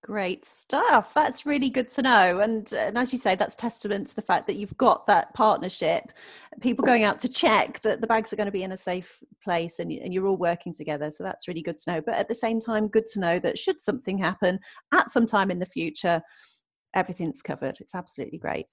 Great 0.04 0.46
stuff. 0.46 1.14
That's 1.14 1.46
really 1.46 1.70
good 1.70 1.88
to 1.92 2.02
know. 2.02 2.42
And, 2.42 2.72
and 2.74 2.98
as 2.98 3.14
you 3.14 3.18
say, 3.18 3.36
that's 3.36 3.56
testament 3.56 4.08
to 4.08 4.16
the 4.16 4.22
fact 4.22 4.48
that 4.48 4.58
you've 4.58 4.78
got 4.78 5.08
that 5.08 5.34
partnership, 5.34 6.12
people 6.60 6.84
going 6.84 7.06
out 7.06 7.20
to 7.20 7.30
check 7.30 7.80
that 7.82 8.02
the 8.02 8.08
bags 8.08 8.34
are 8.34 8.36
going 8.36 8.48
to 8.48 8.52
be 8.52 8.64
in 8.64 8.74
a 8.74 8.78
safe 8.78 9.24
place 9.42 9.80
and, 9.80 9.94
and 9.94 10.14
you're 10.14 10.28
all 10.28 10.36
working 10.36 10.74
together. 10.74 11.10
So 11.10 11.24
that's 11.24 11.48
really 11.48 11.62
good 11.62 11.78
to 11.78 11.92
know. 11.94 12.02
But 12.02 12.16
at 12.16 12.28
the 12.28 12.36
same 12.36 12.60
time, 12.60 12.90
good 12.90 13.08
to 13.14 13.22
know 13.22 13.40
that 13.40 13.58
should 13.58 13.80
something 13.80 14.18
happen 14.18 14.60
at 14.94 15.10
some 15.10 15.26
time 15.26 15.50
in 15.50 15.60
the 15.60 15.66
future, 15.66 16.22
everything's 16.94 17.42
covered. 17.42 17.80
It's 17.80 17.96
absolutely 17.96 18.40
great. 18.40 18.72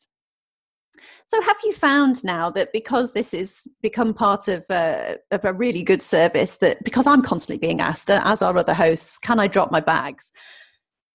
So, 1.29 1.41
have 1.43 1.59
you 1.63 1.73
found 1.73 2.25
now 2.25 2.51
that 2.51 2.73
because 2.73 3.13
this 3.13 3.31
has 3.31 3.69
become 3.81 4.13
part 4.13 4.49
of 4.49 4.65
a, 4.69 5.19
of 5.31 5.45
a 5.45 5.53
really 5.53 5.85
good 5.85 6.03
service, 6.03 6.57
that 6.57 6.83
because 6.83 7.07
I'm 7.07 7.23
constantly 7.23 7.65
being 7.65 7.81
asked, 7.81 8.11
as 8.11 8.43
are 8.43 8.59
other 8.59 8.75
hosts, 8.75 9.17
can 9.17 9.39
I 9.39 9.47
drop 9.47 9.71
my 9.71 9.81
bags? 9.81 10.33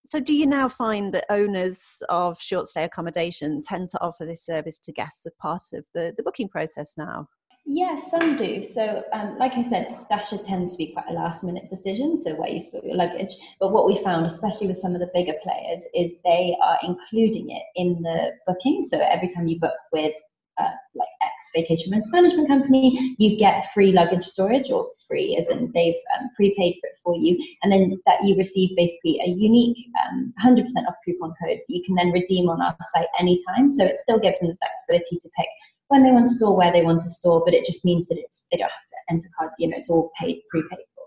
So, 0.08 0.20
do 0.20 0.34
you 0.34 0.46
now 0.46 0.70
find 0.70 1.14
that 1.14 1.26
owners 1.30 2.04
of 2.10 2.40
short 2.40 2.68
stay 2.68 2.84
accommodation 2.84 3.62
tend 3.62 3.90
to 3.92 4.02
offer 4.02 4.26
this 4.26 4.46
service 4.46 4.80
to 4.80 4.92
guests 4.92 5.26
as 5.26 5.34
part 5.40 5.64
of 5.74 5.86
the, 5.94 6.14
the 6.16 6.24
booking 6.24 6.50
process 6.50 6.96
now? 6.98 7.28
Yes, 7.68 8.12
some 8.12 8.38
do. 8.38 8.62
So, 8.62 9.04
um, 9.12 9.40
like 9.40 9.54
I 9.54 9.64
said, 9.64 9.88
Stasher 9.88 10.46
tends 10.46 10.74
to 10.74 10.78
be 10.78 10.94
quite 10.94 11.10
a 11.10 11.14
last 11.14 11.44
minute 11.44 11.68
decision, 11.68 12.16
so 12.16 12.36
where 12.36 12.50
you 12.50 12.62
store 12.62 12.84
your 12.86 12.96
luggage. 12.96 13.34
But 13.60 13.72
what 13.72 13.88
we 13.88 13.96
found, 14.04 14.28
especially 14.28 14.68
with 14.68 14.78
some 14.78 14.94
of 14.94 15.00
the 15.00 15.10
bigger 15.16 15.34
players, 15.42 15.82
is 15.96 16.14
they 16.24 16.56
are 16.64 16.78
including 16.84 17.50
it 17.50 17.64
in 17.76 18.04
the 18.04 18.34
booking. 18.46 18.84
So, 18.84 19.00
every 19.00 19.30
time 19.30 19.48
you 19.48 19.60
book 19.60 19.74
with 19.92 20.14
uh, 20.58 20.72
like 20.96 21.08
X 21.22 21.52
vacation 21.54 21.92
rental 21.92 22.12
management 22.12 22.48
company, 22.48 23.16
you 23.18 23.38
get 23.38 23.72
free 23.74 23.92
luggage 23.92 24.24
storage 24.24 24.72
or 24.72 24.88
free 25.08 25.36
as 25.40 25.50
in 25.50 25.72
they've 25.74 25.96
um, 26.18 26.30
prepaid 26.36 26.76
for 26.82 26.88
it 26.88 26.98
for 27.04 27.16
you. 27.16 27.38
And 27.64 27.72
then 27.72 28.00
that 28.06 28.24
you 28.24 28.38
receive 28.38 28.76
basically 28.76 29.20
a 29.26 29.30
unique 29.30 29.78
um, 30.06 30.34
100% 30.44 30.64
off 30.88 30.96
coupon 31.04 31.34
code 31.42 31.58
that 31.58 31.66
you 31.68 31.84
can 31.86 31.96
then 31.96 32.12
redeem 32.12 32.50
on 32.50 32.62
our 32.62 32.76
site 32.94 33.08
anytime. 33.20 33.70
So 33.70 33.86
it 33.86 33.98
still 33.98 34.20
gives 34.20 34.40
them 34.40 34.50
the 34.50 34.58
flexibility 34.58 35.18
to 35.18 35.30
pick 35.38 35.48
when 35.90 36.04
they 36.04 36.12
want 36.12 36.26
to 36.26 36.34
store, 36.34 36.58
where 36.58 36.72
they 36.72 36.84
want 36.84 37.02
to 37.02 37.10
store, 37.10 37.42
but 37.46 37.54
it 37.54 37.66
just 37.66 37.86
means 37.86 38.08
that 38.08 38.18
it's 38.18 38.48
they 38.52 38.58
don't 38.58 38.70
have 38.70 38.72
to 38.72 39.14
enter 39.14 39.28
card. 39.38 39.52
You 39.60 39.70
know, 39.70 39.78
it's 39.78 39.90
all 39.90 40.12
paid 40.20 40.42
prepaid 40.50 40.80
for. 40.96 41.04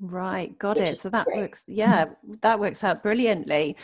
Right, 0.00 0.58
got 0.58 0.76
it. 0.76 0.98
So 0.98 1.08
that 1.10 1.26
great. 1.26 1.38
works. 1.38 1.64
Yeah, 1.66 2.06
that 2.42 2.60
works 2.60 2.84
out 2.84 3.02
brilliantly. 3.02 3.76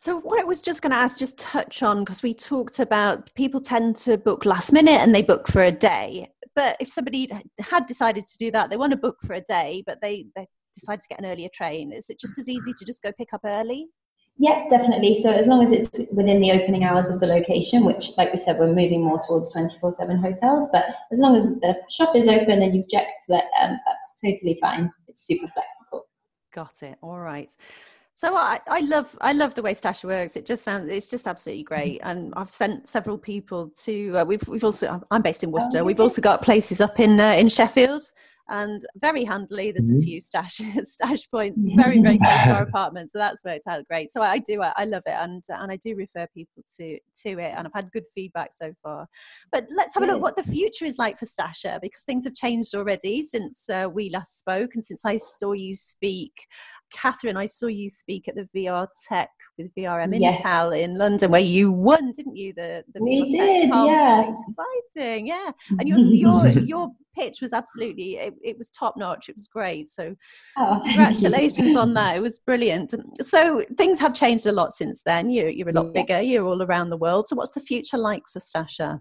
So 0.00 0.20
what 0.20 0.40
I 0.40 0.44
was 0.44 0.62
just 0.62 0.80
going 0.80 0.92
to 0.92 0.96
ask, 0.96 1.18
just 1.18 1.38
touch 1.38 1.82
on 1.82 2.04
because 2.04 2.22
we 2.22 2.32
talked 2.32 2.78
about 2.78 3.34
people 3.34 3.60
tend 3.60 3.96
to 3.98 4.16
book 4.16 4.44
last 4.44 4.72
minute 4.72 5.00
and 5.00 5.14
they 5.14 5.22
book 5.22 5.48
for 5.48 5.62
a 5.62 5.72
day. 5.72 6.28
But 6.54 6.76
if 6.78 6.88
somebody 6.88 7.30
had 7.60 7.86
decided 7.86 8.26
to 8.26 8.38
do 8.38 8.50
that, 8.52 8.70
they 8.70 8.76
want 8.76 8.92
to 8.92 8.96
book 8.96 9.16
for 9.24 9.34
a 9.34 9.40
day, 9.40 9.82
but 9.86 10.00
they 10.00 10.26
they 10.36 10.46
decide 10.74 11.00
to 11.00 11.08
get 11.08 11.18
an 11.18 11.26
earlier 11.26 11.48
train. 11.52 11.92
Is 11.92 12.10
it 12.10 12.20
just 12.20 12.38
as 12.38 12.48
easy 12.48 12.72
to 12.72 12.84
just 12.84 13.02
go 13.02 13.10
pick 13.12 13.32
up 13.32 13.40
early? 13.44 13.88
Yeah, 14.36 14.66
definitely. 14.70 15.16
So 15.16 15.32
as 15.32 15.48
long 15.48 15.64
as 15.64 15.72
it's 15.72 16.06
within 16.12 16.40
the 16.40 16.52
opening 16.52 16.84
hours 16.84 17.10
of 17.10 17.18
the 17.18 17.26
location, 17.26 17.84
which, 17.84 18.12
like 18.16 18.32
we 18.32 18.38
said, 18.38 18.58
we're 18.58 18.68
moving 18.68 19.04
more 19.04 19.20
towards 19.20 19.52
twenty-four 19.52 19.92
seven 19.92 20.18
hotels. 20.18 20.68
But 20.72 20.86
as 21.12 21.18
long 21.18 21.34
as 21.34 21.46
the 21.46 21.76
shop 21.90 22.14
is 22.14 22.28
open 22.28 22.62
and 22.62 22.74
you've 22.74 22.88
checked 22.88 23.24
that, 23.28 23.44
um, 23.60 23.78
that's 23.84 24.12
totally 24.24 24.58
fine. 24.60 24.92
It's 25.08 25.26
super 25.26 25.48
flexible. 25.48 26.06
Got 26.54 26.82
it. 26.82 26.98
All 27.02 27.18
right. 27.18 27.50
So 28.18 28.34
I, 28.34 28.58
I 28.66 28.80
love 28.80 29.16
I 29.20 29.32
love 29.32 29.54
the 29.54 29.62
way 29.62 29.74
Stasher 29.74 30.06
works. 30.06 30.34
It 30.34 30.44
just 30.44 30.64
sounds 30.64 30.90
it's 30.90 31.06
just 31.06 31.28
absolutely 31.28 31.62
great. 31.62 32.00
And 32.02 32.34
I've 32.36 32.50
sent 32.50 32.88
several 32.88 33.16
people 33.16 33.70
to. 33.84 34.18
Uh, 34.18 34.24
we've 34.24 34.42
we've 34.48 34.64
also 34.64 35.00
I'm 35.12 35.22
based 35.22 35.44
in 35.44 35.52
Worcester. 35.52 35.78
Oh, 35.78 35.84
we've 35.84 36.00
also 36.00 36.20
got 36.20 36.42
places 36.42 36.80
up 36.80 36.98
in 36.98 37.20
uh, 37.20 37.34
in 37.34 37.48
Sheffield. 37.48 38.02
And 38.50 38.82
very 38.96 39.24
handily 39.24 39.70
there's 39.70 39.90
mm-hmm. 39.90 40.00
a 40.00 40.02
few 40.02 40.20
stash 40.20 40.60
stash 40.82 41.30
points. 41.30 41.72
Very 41.76 42.02
very 42.02 42.18
close 42.18 42.42
to 42.42 42.54
our 42.54 42.62
apartment. 42.68 43.12
So 43.12 43.20
that's 43.20 43.44
worked 43.44 43.68
out 43.68 43.86
great. 43.86 44.10
So 44.10 44.20
i 44.20 44.38
do 44.38 44.62
i 44.62 44.84
love 44.84 45.04
it. 45.06 45.14
And 45.16 45.44
and 45.50 45.70
i 45.70 45.76
do 45.76 45.94
refer 45.94 46.26
people 46.34 46.64
to 46.78 46.98
to 47.22 47.28
it. 47.38 47.54
And 47.56 47.68
i've 47.68 47.74
had 47.74 47.92
good 47.92 48.08
feedback 48.12 48.52
so 48.52 48.72
far. 48.82 49.06
But 49.52 49.68
let's 49.70 49.94
have 49.94 50.02
a 50.02 50.06
look 50.06 50.20
what 50.20 50.34
the 50.34 50.42
future 50.42 50.86
is 50.86 50.98
like 50.98 51.20
for 51.20 51.26
stasher 51.26 51.80
because 51.80 52.02
things 52.02 52.24
have 52.24 52.34
changed 52.34 52.74
already 52.74 53.22
since 53.22 53.70
uh, 53.70 53.88
we 53.92 54.10
last 54.10 54.40
spoke 54.40 54.74
and 54.74 54.84
since 54.84 55.04
i 55.04 55.18
saw 55.18 55.52
you 55.52 55.76
speak 55.76 56.32
Catherine, 56.92 57.36
I 57.36 57.46
saw 57.46 57.66
you 57.66 57.88
speak 57.88 58.28
at 58.28 58.34
the 58.34 58.48
VR 58.54 58.86
Tech 59.08 59.30
with 59.56 59.74
VRM 59.74 60.18
yes. 60.18 60.40
Intel 60.40 60.78
in 60.78 60.96
London, 60.96 61.30
where 61.30 61.40
you 61.40 61.70
won, 61.72 62.12
didn't 62.12 62.36
you? 62.36 62.52
The, 62.52 62.84
the 62.94 63.02
we 63.02 63.22
VR 63.22 63.30
did, 63.30 63.72
Tech. 63.72 63.86
yeah. 63.86 64.32
Exciting, 64.94 65.26
yeah. 65.26 65.50
And 65.78 65.88
your 65.88 65.98
your 65.98 66.48
your 66.48 66.90
pitch 67.14 67.40
was 67.40 67.52
absolutely 67.52 68.16
it, 68.16 68.34
it 68.42 68.58
was 68.58 68.70
top 68.70 68.96
notch. 68.96 69.28
It 69.28 69.36
was 69.36 69.48
great. 69.48 69.88
So 69.88 70.14
oh, 70.56 70.80
congratulations 70.84 71.76
on 71.76 71.94
that. 71.94 72.16
It 72.16 72.22
was 72.22 72.38
brilliant. 72.38 72.94
So 73.20 73.62
things 73.76 73.98
have 74.00 74.14
changed 74.14 74.46
a 74.46 74.52
lot 74.52 74.72
since 74.72 75.02
then. 75.02 75.30
You're 75.30 75.48
you're 75.48 75.70
a 75.70 75.72
lot 75.72 75.86
yeah. 75.86 76.02
bigger. 76.02 76.20
You're 76.20 76.46
all 76.46 76.62
around 76.62 76.90
the 76.90 76.96
world. 76.96 77.28
So 77.28 77.36
what's 77.36 77.52
the 77.52 77.60
future 77.60 77.98
like 77.98 78.22
for 78.32 78.38
Stasher? 78.38 79.00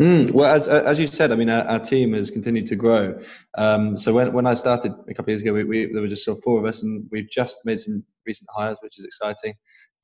Mm, 0.00 0.32
well, 0.32 0.52
as 0.52 0.66
as 0.66 0.98
you 0.98 1.06
said, 1.06 1.30
I 1.30 1.36
mean, 1.36 1.48
our, 1.48 1.64
our 1.68 1.78
team 1.78 2.14
has 2.14 2.28
continued 2.28 2.66
to 2.66 2.74
grow. 2.74 3.16
Um, 3.56 3.96
so 3.96 4.12
when 4.12 4.32
when 4.32 4.44
I 4.44 4.54
started 4.54 4.92
a 5.08 5.14
couple 5.14 5.26
of 5.26 5.28
years 5.28 5.42
ago, 5.42 5.52
we, 5.52 5.62
we, 5.62 5.92
there 5.92 6.02
were 6.02 6.08
just 6.08 6.24
sort 6.24 6.38
of 6.38 6.42
four 6.42 6.58
of 6.58 6.66
us, 6.66 6.82
and 6.82 7.06
we've 7.12 7.30
just 7.30 7.58
made 7.64 7.78
some 7.78 8.02
recent 8.26 8.50
hires, 8.56 8.78
which 8.82 8.98
is 8.98 9.04
exciting. 9.04 9.54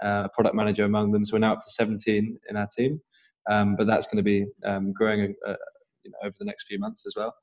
Uh, 0.00 0.28
product 0.28 0.54
manager 0.54 0.84
among 0.84 1.10
them, 1.10 1.24
so 1.24 1.34
we're 1.34 1.40
now 1.40 1.54
up 1.54 1.60
to 1.60 1.70
17 1.70 2.38
in 2.48 2.56
our 2.56 2.68
team. 2.68 3.00
Um, 3.50 3.74
but 3.76 3.86
that's 3.86 4.06
going 4.06 4.18
to 4.18 4.22
be 4.22 4.46
um, 4.64 4.92
growing 4.92 5.34
uh, 5.46 5.56
you 6.04 6.12
know, 6.12 6.18
over 6.22 6.36
the 6.38 6.44
next 6.44 6.68
few 6.68 6.78
months 6.78 7.04
as 7.06 7.14
well. 7.16 7.34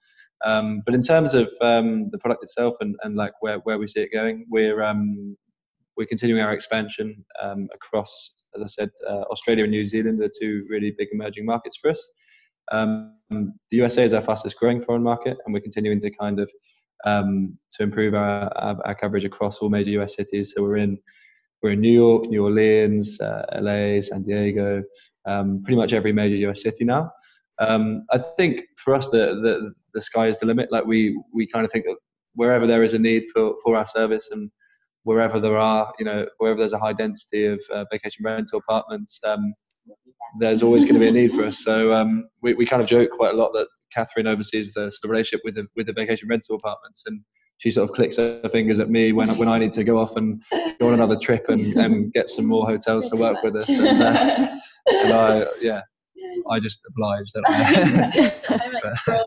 Um, 0.46 0.82
but 0.86 0.96
in 0.96 1.02
terms 1.02 1.34
of 1.34 1.52
um, 1.62 2.10
the 2.12 2.18
product 2.18 2.44
itself 2.44 2.78
and, 2.80 2.96
and 3.04 3.16
like 3.16 3.34
where, 3.42 3.58
where 3.60 3.78
we 3.78 3.88
see 3.88 4.02
it 4.02 4.12
going, 4.14 4.46
we're 4.50 4.82
um, 4.82 5.36
we're 5.98 6.08
continuing 6.08 6.42
our 6.42 6.54
expansion 6.54 7.26
across, 7.74 8.34
as 8.56 8.62
I 8.62 8.68
said, 8.68 8.90
uh, 9.08 9.24
Australia 9.32 9.66
and 9.66 9.72
New 9.72 9.86
Zealand 9.86 10.22
are 10.22 10.30
two 10.30 10.66
really 10.70 10.96
big 10.98 11.10
emerging 11.12 11.46
markets 11.46 11.78
for 11.78 11.90
us. 11.92 12.10
Um, 12.72 13.14
the 13.30 13.78
USA 13.78 14.04
is 14.04 14.14
our 14.14 14.22
fastest 14.22 14.58
growing 14.58 14.82
foreign 14.82 15.04
market, 15.04 15.38
and 15.46 15.54
we're 15.54 15.62
continuing 15.62 16.00
to 16.02 16.10
kind 16.12 16.40
of 16.40 16.52
um, 17.06 17.58
to 17.72 17.84
improve 17.84 18.14
our, 18.14 18.52
our, 18.58 18.78
our, 18.86 18.96
coverage 18.96 19.24
across 19.24 19.60
all 19.60 19.70
major 19.70 19.92
US 20.02 20.16
cities. 20.16 20.54
So 20.56 20.64
we're 20.64 20.78
in 20.78 20.98
we're 21.62 21.72
in 21.72 21.82
New 21.82 21.92
York, 21.92 22.26
New 22.26 22.44
Orleans, 22.44 23.20
uh, 23.22 23.46
LA, 23.60 24.02
San 24.02 24.24
Diego, 24.24 24.84
um, 25.26 25.62
pretty 25.64 25.78
much 25.78 25.94
every 25.94 26.12
major 26.14 26.36
US 26.50 26.64
city 26.64 26.86
now. 26.86 27.12
Um, 27.60 28.06
I 28.12 28.20
think 28.38 28.62
for 28.78 28.94
us, 28.94 29.10
the, 29.10 29.36
the 29.42 29.74
the 29.94 30.02
sky 30.02 30.28
is 30.28 30.40
the 30.40 30.46
limit. 30.46 30.72
Like 30.72 30.86
we 30.86 31.20
we 31.34 31.48
kind 31.48 31.66
of 31.66 31.72
think 31.72 31.86
that 31.86 31.98
wherever 32.34 32.68
there 32.68 32.84
is 32.84 32.94
a 32.94 33.00
need 33.00 33.24
for 33.34 33.56
for 33.64 33.76
our 33.76 33.86
service 33.86 34.30
and 34.32 34.52
wherever 35.04 35.40
there 35.40 35.58
are, 35.58 35.94
you 35.98 36.06
know, 36.06 36.28
wherever 36.38 36.60
there's 36.60 36.74
a 36.74 36.80
high 36.80 36.94
density 36.94 37.46
of 37.46 37.62
uh, 37.72 37.86
vacation 37.92 38.26
rental 38.26 38.60
apartments, 38.60 39.22
um, 39.26 39.54
there's 40.40 40.62
always 40.62 40.84
going 40.84 40.96
to 40.96 41.00
be 41.00 41.08
a 41.08 41.12
need 41.12 41.32
for 41.32 41.44
us. 41.44 41.64
So 41.64 41.94
um, 41.94 42.28
we, 42.42 42.54
we 42.54 42.66
kind 42.66 42.82
of 42.82 42.88
joke 42.88 43.12
quite 43.12 43.34
a 43.34 43.38
lot 43.38 43.52
that 43.54 43.68
Catherine 43.94 44.28
oversees 44.28 44.74
the 44.74 44.92
sort 44.92 45.06
of 45.06 45.10
relationship 45.10 45.42
with 45.44 45.56
the 45.56 45.68
with 45.76 45.88
the 45.88 45.94
vacation 45.94 46.28
rental 46.30 46.56
apartments, 46.56 47.04
and 47.06 47.22
she 47.58 47.72
sort 47.72 47.90
of 47.90 47.96
clicks 47.96 48.18
her 48.18 48.42
fingers 48.50 48.80
at 48.80 48.90
me 48.90 49.12
when 49.14 49.30
when 49.38 49.48
I 49.48 49.58
need 49.58 49.74
to 49.74 49.84
go 49.84 49.98
off 49.98 50.16
and 50.16 50.42
go 50.80 50.88
on 50.88 50.94
another 50.94 51.18
trip 51.18 51.46
and, 51.50 51.62
and 51.78 52.12
get 52.14 52.30
some 52.30 52.46
more 52.46 52.66
hotels 52.66 53.10
to 53.10 53.16
work 53.16 53.42
with 53.44 53.56
us. 53.56 53.70
And, 53.70 54.02
uh, 54.02 54.48
and 54.88 55.14
I, 55.14 55.46
yeah, 55.62 55.82
I 56.50 56.60
just 56.60 56.86
oblige. 56.90 57.32
Don't 57.32 57.46
I? 57.48 59.24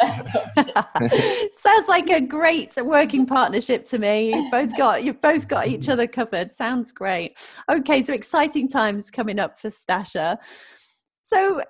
Sounds 1.54 1.88
like 1.88 2.08
a 2.10 2.20
great 2.20 2.74
working 2.82 3.26
partnership 3.26 3.84
to 3.86 3.98
me. 3.98 4.34
You've 4.34 4.50
both 4.50 4.76
got 4.76 5.04
you've 5.04 5.20
both 5.20 5.46
got 5.46 5.66
each 5.66 5.88
other 5.88 6.06
covered. 6.06 6.52
Sounds 6.52 6.90
great. 6.90 7.38
Okay, 7.70 8.02
so 8.02 8.14
exciting 8.14 8.68
times 8.68 9.10
coming 9.10 9.38
up 9.38 9.58
for 9.58 9.68
Stasher. 9.68 10.38
So 11.22 11.60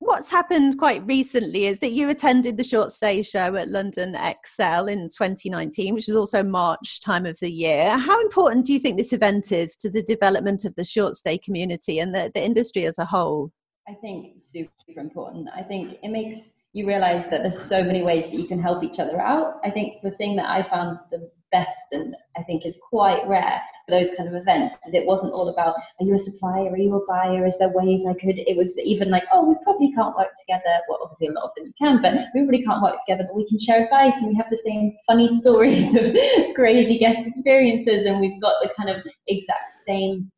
what's 0.00 0.30
happened 0.30 0.78
quite 0.78 1.06
recently 1.06 1.66
is 1.66 1.78
that 1.78 1.92
you 1.92 2.10
attended 2.10 2.56
the 2.56 2.64
short 2.64 2.92
stay 2.92 3.22
show 3.22 3.56
at 3.56 3.68
London 3.68 4.14
Excel 4.14 4.86
in 4.86 5.08
2019, 5.08 5.94
which 5.94 6.08
is 6.08 6.16
also 6.16 6.42
March 6.42 7.00
time 7.00 7.24
of 7.24 7.38
the 7.40 7.50
year. 7.50 7.96
How 7.96 8.20
important 8.20 8.66
do 8.66 8.72
you 8.72 8.78
think 8.78 8.98
this 8.98 9.12
event 9.12 9.52
is 9.52 9.74
to 9.76 9.88
the 9.88 10.02
development 10.02 10.64
of 10.64 10.74
the 10.74 10.84
short 10.84 11.16
stay 11.16 11.38
community 11.38 11.98
and 11.98 12.14
the, 12.14 12.30
the 12.34 12.42
industry 12.42 12.84
as 12.84 12.98
a 12.98 13.04
whole? 13.06 13.52
I 13.88 13.94
think 13.94 14.38
super 14.38 14.70
important. 14.96 15.48
I 15.54 15.62
think 15.62 15.98
it 16.02 16.10
makes 16.10 16.52
you 16.72 16.86
realize 16.86 17.28
that 17.30 17.42
there's 17.42 17.58
so 17.58 17.82
many 17.82 18.02
ways 18.02 18.24
that 18.26 18.34
you 18.34 18.46
can 18.46 18.60
help 18.60 18.84
each 18.84 18.98
other 18.98 19.20
out. 19.20 19.54
I 19.64 19.70
think 19.70 20.02
the 20.02 20.12
thing 20.12 20.36
that 20.36 20.48
I 20.48 20.62
found 20.62 20.98
the 21.10 21.30
best 21.50 21.92
and 21.92 22.14
I 22.36 22.42
think 22.44 22.64
is 22.64 22.78
quite 22.88 23.26
rare 23.26 23.60
for 23.86 23.98
those 23.98 24.14
kind 24.16 24.28
of 24.28 24.36
events 24.36 24.76
is 24.86 24.94
it 24.94 25.06
wasn't 25.06 25.32
all 25.32 25.48
about 25.48 25.74
are 25.74 26.06
you 26.06 26.14
a 26.14 26.18
supplier, 26.18 26.70
are 26.70 26.78
you 26.78 26.94
a 26.94 27.06
buyer, 27.06 27.44
is 27.44 27.58
there 27.58 27.72
ways 27.74 28.04
I 28.08 28.14
could 28.14 28.38
it 28.38 28.56
was 28.56 28.78
even 28.78 29.10
like, 29.10 29.24
oh 29.32 29.44
we 29.48 29.56
probably 29.62 29.92
can't 29.92 30.16
work 30.16 30.30
together. 30.46 30.78
Well 30.88 31.00
obviously 31.02 31.28
a 31.28 31.32
lot 31.32 31.44
of 31.44 31.50
them 31.56 31.66
you 31.66 31.72
can, 31.78 32.00
but 32.00 32.26
we 32.34 32.42
really 32.42 32.62
can't 32.62 32.82
work 32.82 32.96
together, 33.04 33.24
but 33.26 33.36
we 33.36 33.48
can 33.48 33.58
share 33.58 33.82
advice 33.82 34.20
and 34.20 34.28
we 34.28 34.36
have 34.36 34.50
the 34.50 34.56
same 34.56 34.92
funny 35.06 35.28
stories 35.40 35.94
of 35.94 36.14
crazy 36.54 36.98
guest 36.98 37.26
experiences 37.26 38.04
and 38.04 38.20
we've 38.20 38.40
got 38.40 38.54
the 38.62 38.70
kind 38.76 38.90
of 38.90 39.04
exact 39.26 39.78
same 39.80 40.30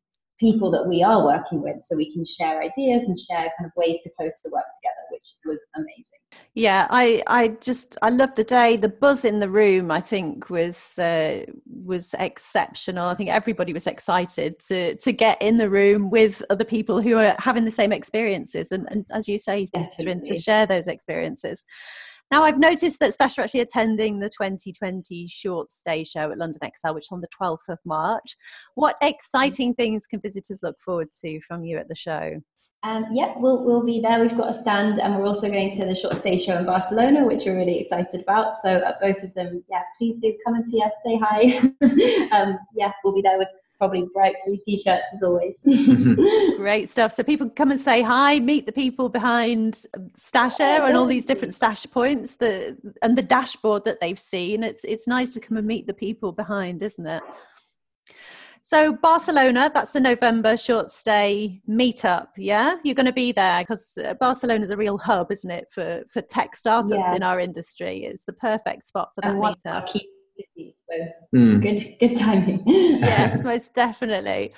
people 0.43 0.69
that 0.69 0.85
we 0.87 1.01
are 1.01 1.23
working 1.23 1.61
with 1.61 1.81
so 1.81 1.95
we 1.95 2.11
can 2.11 2.25
share 2.25 2.61
ideas 2.61 3.05
and 3.05 3.17
share 3.17 3.49
kind 3.57 3.65
of 3.65 3.71
ways 3.77 3.97
to 4.03 4.09
close 4.17 4.39
the 4.43 4.51
work 4.51 4.65
together 4.79 5.03
which 5.09 5.23
was 5.45 5.63
amazing. 5.75 6.19
Yeah 6.53 6.87
i 6.89 7.23
i 7.27 7.47
just 7.61 7.97
i 8.01 8.09
love 8.09 8.35
the 8.35 8.43
day. 8.43 8.75
The 8.75 8.89
buzz 8.89 9.23
in 9.23 9.39
the 9.39 9.49
room 9.49 9.89
i 9.89 10.01
think 10.01 10.49
was 10.49 10.99
uh, 10.99 11.45
was 11.85 12.13
exceptional. 12.19 13.07
I 13.07 13.15
think 13.15 13.29
everybody 13.29 13.73
was 13.73 13.87
excited 13.87 14.59
to 14.67 14.95
to 14.95 15.11
get 15.11 15.41
in 15.41 15.57
the 15.57 15.69
room 15.69 16.09
with 16.09 16.43
other 16.49 16.65
people 16.65 17.01
who 17.01 17.17
are 17.17 17.35
having 17.39 17.65
the 17.65 17.71
same 17.71 17.93
experiences 17.93 18.71
and, 18.71 18.87
and 18.91 19.05
as 19.11 19.27
you 19.27 19.37
say 19.37 19.67
to 19.73 20.37
share 20.37 20.65
those 20.65 20.87
experiences 20.87 21.65
now, 22.33 22.45
I've 22.45 22.57
noticed 22.57 22.99
that 22.99 23.11
Stasher 23.11 23.43
actually 23.43 23.59
attending 23.59 24.17
the 24.17 24.27
2020 24.27 25.27
short 25.27 25.71
stay 25.71 26.03
show 26.03 26.31
at 26.31 26.39
London 26.39 26.61
Excel, 26.63 26.95
which 26.95 27.03
is 27.03 27.11
on 27.11 27.21
the 27.21 27.27
12th 27.39 27.69
of 27.69 27.77
March. 27.85 28.35
What 28.73 28.97
exciting 29.03 29.75
things 29.75 30.07
can 30.07 30.19
visitors 30.19 30.61
look 30.63 30.81
forward 30.81 31.09
to 31.21 31.39
from 31.41 31.63
you 31.63 31.77
at 31.77 31.89
the 31.89 31.95
show? 31.95 32.41
Um, 32.81 33.05
yeah, 33.11 33.35
we'll, 33.37 33.63
we'll 33.63 33.85
be 33.85 34.01
there. 34.01 34.19
We've 34.19 34.35
got 34.35 34.49
a 34.49 34.59
stand, 34.59 34.97
and 34.97 35.15
we're 35.15 35.27
also 35.27 35.47
going 35.47 35.69
to 35.73 35.85
the 35.85 35.93
short 35.93 36.17
stay 36.17 36.35
show 36.37 36.57
in 36.57 36.65
Barcelona, 36.65 37.23
which 37.23 37.43
we're 37.45 37.55
really 37.55 37.79
excited 37.79 38.21
about. 38.21 38.55
So, 38.55 38.81
at 38.83 38.99
both 38.99 39.21
of 39.21 39.31
them, 39.35 39.63
yeah, 39.69 39.83
please 39.95 40.17
do 40.17 40.35
come 40.43 40.55
and 40.55 40.67
see 40.67 40.81
us, 40.81 40.91
say 41.05 41.21
hi. 41.21 41.57
um, 42.35 42.57
yeah, 42.75 42.93
we'll 43.03 43.13
be 43.13 43.21
there 43.21 43.37
with 43.37 43.49
probably 43.77 44.05
bright 44.13 44.35
blue 44.45 44.57
t-shirts 44.63 45.09
as 45.13 45.23
always. 45.23 45.61
Great 46.57 46.89
stuff. 46.89 47.11
So 47.11 47.23
people 47.23 47.49
come 47.49 47.71
and 47.71 47.79
say 47.79 48.01
hi, 48.01 48.39
meet 48.39 48.65
the 48.65 48.71
people 48.71 49.09
behind 49.09 49.83
Stasher 50.17 50.87
and 50.87 50.95
all 50.95 51.05
these 51.05 51.25
different 51.25 51.53
stash 51.53 51.85
points 51.91 52.35
the 52.35 52.77
and 53.01 53.17
the 53.17 53.23
dashboard 53.23 53.85
that 53.85 53.99
they've 53.99 54.19
seen. 54.19 54.63
It's 54.63 54.83
it's 54.83 55.07
nice 55.07 55.33
to 55.33 55.39
come 55.39 55.57
and 55.57 55.67
meet 55.67 55.87
the 55.87 55.93
people 55.93 56.31
behind, 56.31 56.81
isn't 56.83 57.05
it? 57.05 57.23
So 58.65 58.93
Barcelona, 58.93 59.69
that's 59.73 59.91
the 59.91 59.99
November 59.99 60.55
short 60.55 60.89
stay 60.89 61.61
meetup. 61.69 62.27
Yeah, 62.37 62.77
you're 62.85 62.95
going 62.95 63.07
to 63.07 63.11
be 63.11 63.33
there 63.33 63.59
because 63.59 63.97
uh, 64.03 64.13
Barcelona 64.13 64.63
is 64.63 64.69
a 64.69 64.77
real 64.77 64.97
hub, 64.97 65.31
isn't 65.31 65.51
it, 65.51 65.65
for 65.69 66.03
for 66.09 66.21
tech 66.21 66.55
startups 66.55 66.93
yeah. 66.93 67.15
in 67.15 67.23
our 67.23 67.41
industry? 67.41 68.05
It's 68.05 68.23
the 68.23 68.33
perfect 68.33 68.85
spot 68.85 69.09
for 69.13 69.21
that 69.21 69.31
and 69.31 69.41
meetup. 69.41 69.93
So 70.37 71.07
mm. 71.35 71.61
good, 71.61 71.99
good 71.99 72.15
timing. 72.15 72.63
yes, 72.65 73.43
most 73.43 73.73
definitely. 73.73 74.53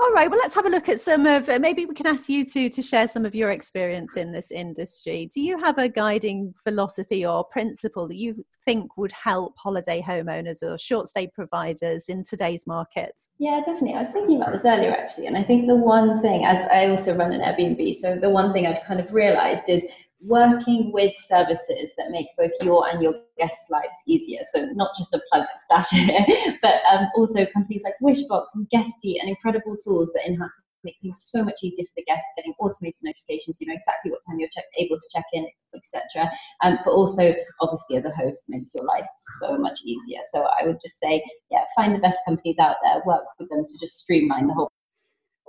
All 0.00 0.10
right, 0.12 0.28
well, 0.28 0.40
let's 0.40 0.56
have 0.56 0.66
a 0.66 0.70
look 0.70 0.88
at 0.88 1.00
some 1.00 1.24
of. 1.24 1.48
Uh, 1.48 1.60
maybe 1.60 1.86
we 1.86 1.94
can 1.94 2.08
ask 2.08 2.28
you 2.28 2.44
to 2.46 2.68
to 2.68 2.82
share 2.82 3.06
some 3.06 3.24
of 3.24 3.32
your 3.32 3.52
experience 3.52 4.16
in 4.16 4.32
this 4.32 4.50
industry. 4.50 5.28
Do 5.32 5.40
you 5.40 5.56
have 5.58 5.78
a 5.78 5.88
guiding 5.88 6.52
philosophy 6.56 7.24
or 7.24 7.44
principle 7.44 8.08
that 8.08 8.16
you 8.16 8.44
think 8.64 8.96
would 8.96 9.12
help 9.12 9.54
holiday 9.56 10.02
homeowners 10.02 10.64
or 10.64 10.76
short 10.78 11.06
stay 11.06 11.28
providers 11.28 12.08
in 12.08 12.24
today's 12.24 12.66
market? 12.66 13.20
Yeah, 13.38 13.60
definitely. 13.64 13.94
I 13.94 14.00
was 14.00 14.10
thinking 14.10 14.36
about 14.36 14.52
this 14.52 14.64
earlier 14.64 14.90
actually, 14.90 15.28
and 15.28 15.38
I 15.38 15.44
think 15.44 15.68
the 15.68 15.76
one 15.76 16.20
thing, 16.20 16.44
as 16.44 16.66
I 16.66 16.88
also 16.88 17.16
run 17.16 17.32
an 17.32 17.40
Airbnb, 17.40 17.94
so 17.94 18.16
the 18.16 18.30
one 18.30 18.52
thing 18.52 18.66
I've 18.66 18.82
kind 18.82 18.98
of 18.98 19.14
realised 19.14 19.68
is 19.68 19.86
working 20.26 20.90
with 20.92 21.14
services 21.16 21.92
that 21.98 22.10
make 22.10 22.26
both 22.38 22.52
your 22.62 22.88
and 22.88 23.02
your 23.02 23.14
guests' 23.38 23.70
lives 23.70 23.98
easier. 24.06 24.40
So 24.52 24.66
not 24.74 24.90
just 24.96 25.14
a 25.14 25.20
plug 25.30 25.44
stash 25.56 25.90
here, 25.90 26.24
but 26.62 26.80
um, 26.90 27.08
also 27.16 27.46
companies 27.46 27.82
like 27.84 27.94
Wishbox 28.02 28.46
and 28.54 28.68
Guesty 28.70 29.18
and 29.18 29.28
incredible 29.28 29.76
tools 29.76 30.10
that 30.14 30.26
enhance 30.26 30.60
make 30.84 30.96
things 31.00 31.22
so 31.26 31.42
much 31.42 31.60
easier 31.62 31.84
for 31.84 31.92
the 31.96 32.04
guests, 32.04 32.30
getting 32.36 32.52
automated 32.58 33.00
notifications, 33.02 33.58
you 33.58 33.66
know 33.66 33.74
exactly 33.74 34.10
what 34.10 34.20
time 34.28 34.38
you're 34.38 34.50
check- 34.50 34.64
able 34.78 34.96
to 34.96 35.08
check 35.12 35.24
in, 35.32 35.46
etc. 35.74 36.30
Um, 36.62 36.78
but 36.84 36.90
also, 36.90 37.34
obviously, 37.60 37.96
as 37.96 38.04
a 38.04 38.10
host, 38.10 38.44
makes 38.48 38.74
your 38.74 38.84
life 38.84 39.06
so 39.40 39.56
much 39.56 39.80
easier. 39.84 40.20
So 40.30 40.46
I 40.60 40.66
would 40.66 40.78
just 40.82 40.98
say, 40.98 41.24
yeah, 41.50 41.64
find 41.74 41.94
the 41.94 42.00
best 42.00 42.18
companies 42.28 42.58
out 42.58 42.76
there, 42.82 43.02
work 43.06 43.24
with 43.38 43.48
them 43.48 43.64
to 43.66 43.78
just 43.80 43.96
streamline 43.96 44.46
the 44.46 44.54
whole 44.54 44.70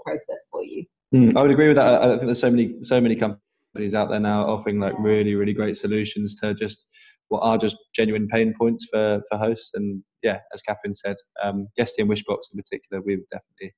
process 0.04 0.48
for 0.50 0.64
you. 0.64 0.86
Mm, 1.14 1.36
I 1.36 1.42
would 1.42 1.52
agree 1.52 1.68
with 1.68 1.76
that. 1.76 2.02
I 2.02 2.08
think 2.10 2.22
there's 2.22 2.40
so 2.40 2.50
many, 2.50 2.82
so 2.82 3.02
many 3.02 3.16
companies 3.16 3.45
companies 3.76 3.94
out 3.94 4.10
there 4.10 4.20
now 4.20 4.46
offering 4.48 4.80
like 4.80 4.94
really 5.00 5.36
really 5.36 5.54
great 5.54 5.76
solutions 5.76 6.36
to 6.36 6.54
just 6.54 6.86
what 7.28 7.40
are 7.40 7.58
just 7.58 7.76
genuine 7.94 8.28
pain 8.28 8.54
points 8.58 8.88
for 8.92 9.22
for 9.30 9.38
hosts 9.38 9.72
and 9.74 10.02
yeah 10.24 10.40
as 10.54 10.62
catherine 10.62 10.94
said 10.94 11.16
um 11.44 11.68
guesty 11.76 12.02
and 12.02 12.10
wishbox 12.10 12.40
in 12.54 12.62
particular 12.62 13.04
we 13.06 13.18
would 13.18 13.26
definitely 13.32 13.74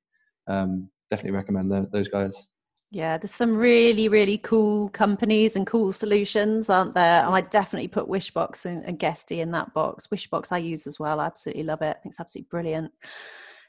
um 0.48 0.90
definitely 1.10 1.32
recommend 1.36 1.72
the, 1.72 1.88
those 1.92 2.08
guys 2.08 2.48
yeah, 2.90 3.18
there's 3.18 3.32
some 3.32 3.58
really, 3.58 4.08
really 4.08 4.38
cool 4.38 4.88
companies 4.88 5.58
and 5.58 5.68
cool 5.68 5.92
solutions, 5.92 6.70
aren't 6.70 6.94
there? 6.94 7.20
And 7.26 7.36
I 7.36 7.42
definitely 7.42 7.90
put 7.90 8.08
Wishbox 8.08 8.66
and, 8.66 8.86
and 8.86 8.98
Guesty 8.98 9.42
in 9.42 9.52
that 9.52 9.74
box. 9.74 10.08
Wishbox 10.08 10.54
I 10.54 10.60
use 10.60 10.88
as 10.88 10.98
well. 10.98 11.20
I 11.20 11.26
absolutely 11.26 11.64
love 11.64 11.82
it. 11.82 11.90
I 11.90 11.94
think 12.00 12.14
it's 12.14 12.22
absolutely 12.22 12.48
brilliant. 12.50 12.94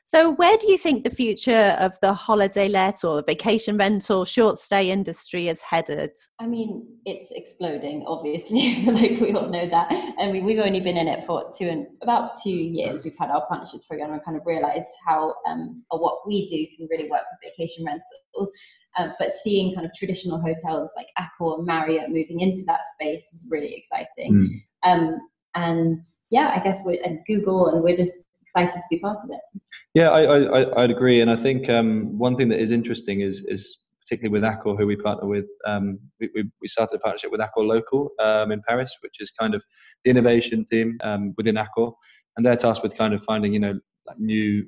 So, 0.08 0.30
where 0.30 0.56
do 0.56 0.70
you 0.70 0.78
think 0.78 1.04
the 1.04 1.10
future 1.10 1.76
of 1.78 1.98
the 2.00 2.14
holiday 2.14 2.66
let 2.66 3.04
or 3.04 3.22
vacation 3.22 3.76
rental 3.76 4.24
short 4.24 4.56
stay 4.56 4.90
industry 4.90 5.48
is 5.48 5.60
headed? 5.60 6.12
I 6.40 6.46
mean, 6.46 6.86
it's 7.04 7.30
exploding, 7.30 8.06
obviously, 8.06 8.86
like 8.90 9.20
we 9.20 9.34
all 9.34 9.50
know 9.50 9.68
that. 9.68 9.92
I 10.18 10.32
mean, 10.32 10.46
we've 10.46 10.60
only 10.60 10.80
been 10.80 10.96
in 10.96 11.08
it 11.08 11.24
for 11.24 11.52
two 11.54 11.68
and 11.68 11.86
about 12.02 12.40
two 12.42 12.48
years. 12.48 13.04
We've 13.04 13.18
had 13.18 13.28
our 13.28 13.46
partnerships 13.48 13.84
program 13.84 14.14
and 14.14 14.24
kind 14.24 14.38
of 14.38 14.46
realized 14.46 14.88
how 15.06 15.34
um, 15.46 15.84
or 15.90 16.00
what 16.00 16.26
we 16.26 16.46
do 16.46 16.66
can 16.78 16.88
really 16.90 17.10
work 17.10 17.24
with 17.30 17.52
vacation 17.52 17.84
rentals. 17.84 18.50
Uh, 18.96 19.08
but 19.18 19.30
seeing 19.30 19.74
kind 19.74 19.86
of 19.86 19.92
traditional 19.92 20.40
hotels 20.40 20.90
like 20.96 21.08
Accor 21.18 21.58
and 21.58 21.66
Marriott 21.66 22.08
moving 22.08 22.40
into 22.40 22.62
that 22.66 22.86
space 22.98 23.24
is 23.34 23.46
really 23.50 23.74
exciting. 23.74 24.64
Mm. 24.86 24.90
Um, 24.90 25.18
and 25.54 26.04
yeah, 26.30 26.54
I 26.56 26.62
guess 26.64 26.82
we're 26.86 27.02
at 27.04 27.26
Google 27.26 27.66
and 27.66 27.82
we're 27.82 27.96
just 27.96 28.24
excited 28.48 28.72
to 28.72 28.86
be 28.90 28.98
part 28.98 29.18
of 29.22 29.30
it. 29.30 29.60
Yeah, 29.94 30.10
I, 30.10 30.44
I, 30.44 30.82
I'd 30.82 30.90
agree. 30.90 31.20
And 31.20 31.30
I 31.30 31.36
think 31.36 31.68
um, 31.68 32.18
one 32.18 32.36
thing 32.36 32.48
that 32.48 32.60
is 32.60 32.72
interesting 32.72 33.20
is, 33.20 33.44
is 33.46 33.78
particularly 34.00 34.32
with 34.40 34.42
Accor, 34.42 34.78
who 34.78 34.86
we 34.86 34.96
partner 34.96 35.28
with. 35.28 35.46
Um, 35.66 35.98
we, 36.20 36.30
we, 36.60 36.68
started 36.68 36.96
a 36.96 36.98
partnership 36.98 37.30
with 37.30 37.40
Accor 37.40 37.66
Local 37.66 38.10
um, 38.20 38.52
in 38.52 38.62
Paris, 38.66 38.96
which 39.02 39.16
is 39.20 39.30
kind 39.30 39.54
of 39.54 39.64
the 40.04 40.10
innovation 40.10 40.64
team 40.64 40.98
um, 41.02 41.34
within 41.36 41.56
Accor, 41.56 41.92
and 42.36 42.44
they're 42.44 42.56
tasked 42.56 42.82
with 42.82 42.96
kind 42.96 43.14
of 43.14 43.22
finding 43.22 43.52
you 43.52 43.60
know 43.60 43.78
like 44.06 44.18
new 44.18 44.66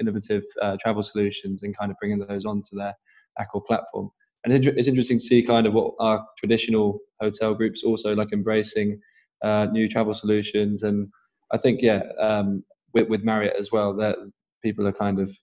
innovative 0.00 0.42
uh, 0.60 0.76
travel 0.80 1.02
solutions 1.02 1.62
and 1.62 1.76
kind 1.76 1.90
of 1.90 1.96
bringing 1.98 2.18
those 2.18 2.44
onto 2.44 2.76
their 2.76 2.94
Accor 3.40 3.64
platform. 3.64 4.10
And 4.44 4.52
it's 4.52 4.88
interesting 4.88 5.18
to 5.18 5.24
see 5.24 5.42
kind 5.42 5.66
of 5.66 5.72
what 5.72 5.94
our 6.00 6.26
traditional 6.36 6.98
hotel 7.20 7.54
groups 7.54 7.84
also 7.84 8.14
like 8.14 8.32
embracing 8.32 9.00
uh, 9.42 9.68
new 9.70 9.88
travel 9.88 10.14
solutions. 10.14 10.82
And 10.82 11.08
I 11.52 11.58
think 11.58 11.80
yeah, 11.80 12.02
um, 12.18 12.64
with, 12.94 13.08
with 13.08 13.24
Marriott 13.24 13.56
as 13.58 13.70
well, 13.72 13.94
that 13.96 14.16
people 14.62 14.86
are 14.86 14.92
kind 14.92 15.18
of 15.18 15.36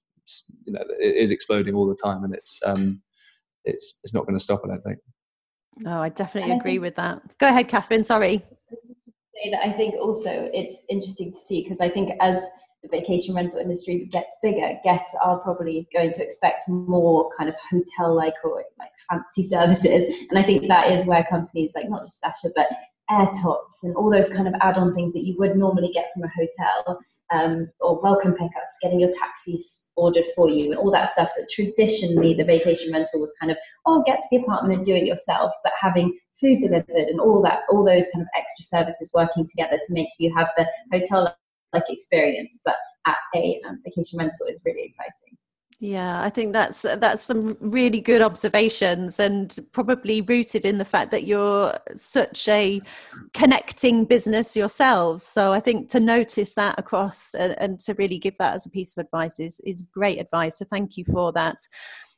you 0.65 0.73
know 0.73 0.83
it 0.99 1.15
is 1.15 1.31
exploding 1.31 1.75
all 1.75 1.87
the 1.87 1.97
time, 2.01 2.23
and 2.23 2.33
it's 2.33 2.59
um, 2.65 3.01
it's 3.65 3.99
it's 4.03 4.13
not 4.13 4.25
going 4.25 4.37
to 4.37 4.43
stop. 4.43 4.61
I 4.63 4.69
don't 4.69 4.83
think. 4.83 4.99
Oh, 5.85 6.01
I 6.01 6.09
definitely 6.09 6.51
agree 6.51 6.79
with 6.79 6.95
that. 6.95 7.21
Go 7.37 7.47
ahead, 7.47 7.67
Catherine. 7.67 8.03
Sorry. 8.03 8.45
Say 8.69 9.51
that 9.51 9.65
I 9.65 9.71
think 9.71 9.95
also 9.95 10.49
it's 10.53 10.83
interesting 10.89 11.31
to 11.31 11.37
see 11.37 11.63
because 11.63 11.79
I 11.79 11.89
think 11.89 12.11
as 12.19 12.51
the 12.83 12.89
vacation 12.89 13.35
rental 13.35 13.59
industry 13.59 14.07
gets 14.11 14.35
bigger, 14.41 14.77
guests 14.83 15.15
are 15.23 15.39
probably 15.39 15.87
going 15.93 16.13
to 16.13 16.23
expect 16.23 16.67
more 16.67 17.29
kind 17.37 17.49
of 17.49 17.55
hotel-like 17.69 18.33
or 18.43 18.63
like 18.77 18.91
fancy 19.09 19.43
services. 19.43 20.05
And 20.29 20.39
I 20.39 20.43
think 20.43 20.67
that 20.67 20.91
is 20.91 21.05
where 21.05 21.25
companies 21.29 21.73
like 21.75 21.89
not 21.89 22.03
just 22.03 22.21
Stasher, 22.21 22.51
but 22.55 22.67
AirTots 23.09 23.83
and 23.83 23.95
all 23.95 24.11
those 24.11 24.29
kind 24.29 24.47
of 24.47 24.53
add-on 24.61 24.93
things 24.93 25.13
that 25.13 25.23
you 25.23 25.35
would 25.39 25.57
normally 25.57 25.91
get 25.93 26.09
from 26.13 26.23
a 26.23 26.29
hotel 26.29 26.99
um, 27.31 27.69
or 27.79 28.01
welcome 28.01 28.33
pickups, 28.33 28.77
getting 28.81 28.99
your 28.99 29.11
taxis 29.19 29.87
ordered 29.95 30.25
for 30.35 30.49
you, 30.49 30.71
and 30.71 30.79
all 30.79 30.91
that 30.91 31.09
stuff 31.09 31.29
that 31.35 31.49
traditionally 31.49 32.33
the 32.33 32.43
vacation 32.43 32.91
rental 32.91 33.19
was 33.19 33.33
kind 33.39 33.51
of, 33.51 33.57
oh, 33.85 34.03
get 34.05 34.21
to 34.21 34.27
the 34.31 34.37
apartment 34.37 34.77
and 34.77 34.85
do 34.85 34.95
it 34.95 35.05
yourself, 35.05 35.51
but 35.63 35.73
having 35.79 36.17
food 36.39 36.59
delivered 36.59 36.89
and 36.89 37.19
all 37.19 37.41
that, 37.41 37.61
all 37.69 37.85
those 37.85 38.07
kind 38.13 38.21
of 38.21 38.27
extra 38.35 38.63
services 38.63 39.11
working 39.13 39.45
together 39.45 39.77
to 39.77 39.93
make 39.93 40.09
you 40.19 40.33
have 40.35 40.47
the 40.57 40.65
hotel 40.91 41.35
like 41.73 41.83
experience, 41.89 42.61
but 42.65 42.75
at 43.05 43.17
a 43.35 43.59
um, 43.67 43.79
vacation 43.83 44.17
rental 44.17 44.47
is 44.47 44.61
really 44.65 44.83
exciting. 44.83 45.37
Yeah, 45.81 46.21
I 46.21 46.29
think 46.29 46.51
that's 46.51 46.81
that's 46.81 47.21
some 47.21 47.55
really 47.61 48.01
good 48.01 48.21
observations 48.21 49.17
and 49.17 49.57
probably 49.71 50.19
rooted 50.19 50.65
in 50.65 50.77
the 50.77 50.83
fact 50.83 51.09
that 51.11 51.23
you're 51.25 51.73
such 51.95 52.49
a 52.49 52.81
connecting 53.33 54.03
business 54.03 54.57
yourselves. 54.57 55.23
So 55.23 55.53
I 55.53 55.61
think 55.61 55.87
to 55.91 56.01
notice 56.01 56.53
that 56.55 56.77
across 56.77 57.33
and, 57.33 57.55
and 57.59 57.79
to 57.81 57.93
really 57.93 58.17
give 58.17 58.37
that 58.39 58.55
as 58.55 58.65
a 58.65 58.69
piece 58.69 58.97
of 58.97 59.05
advice 59.05 59.39
is 59.39 59.61
is 59.61 59.81
great 59.81 60.19
advice. 60.19 60.57
So 60.57 60.65
thank 60.65 60.97
you 60.97 61.05
for 61.05 61.31
that. 61.31 61.59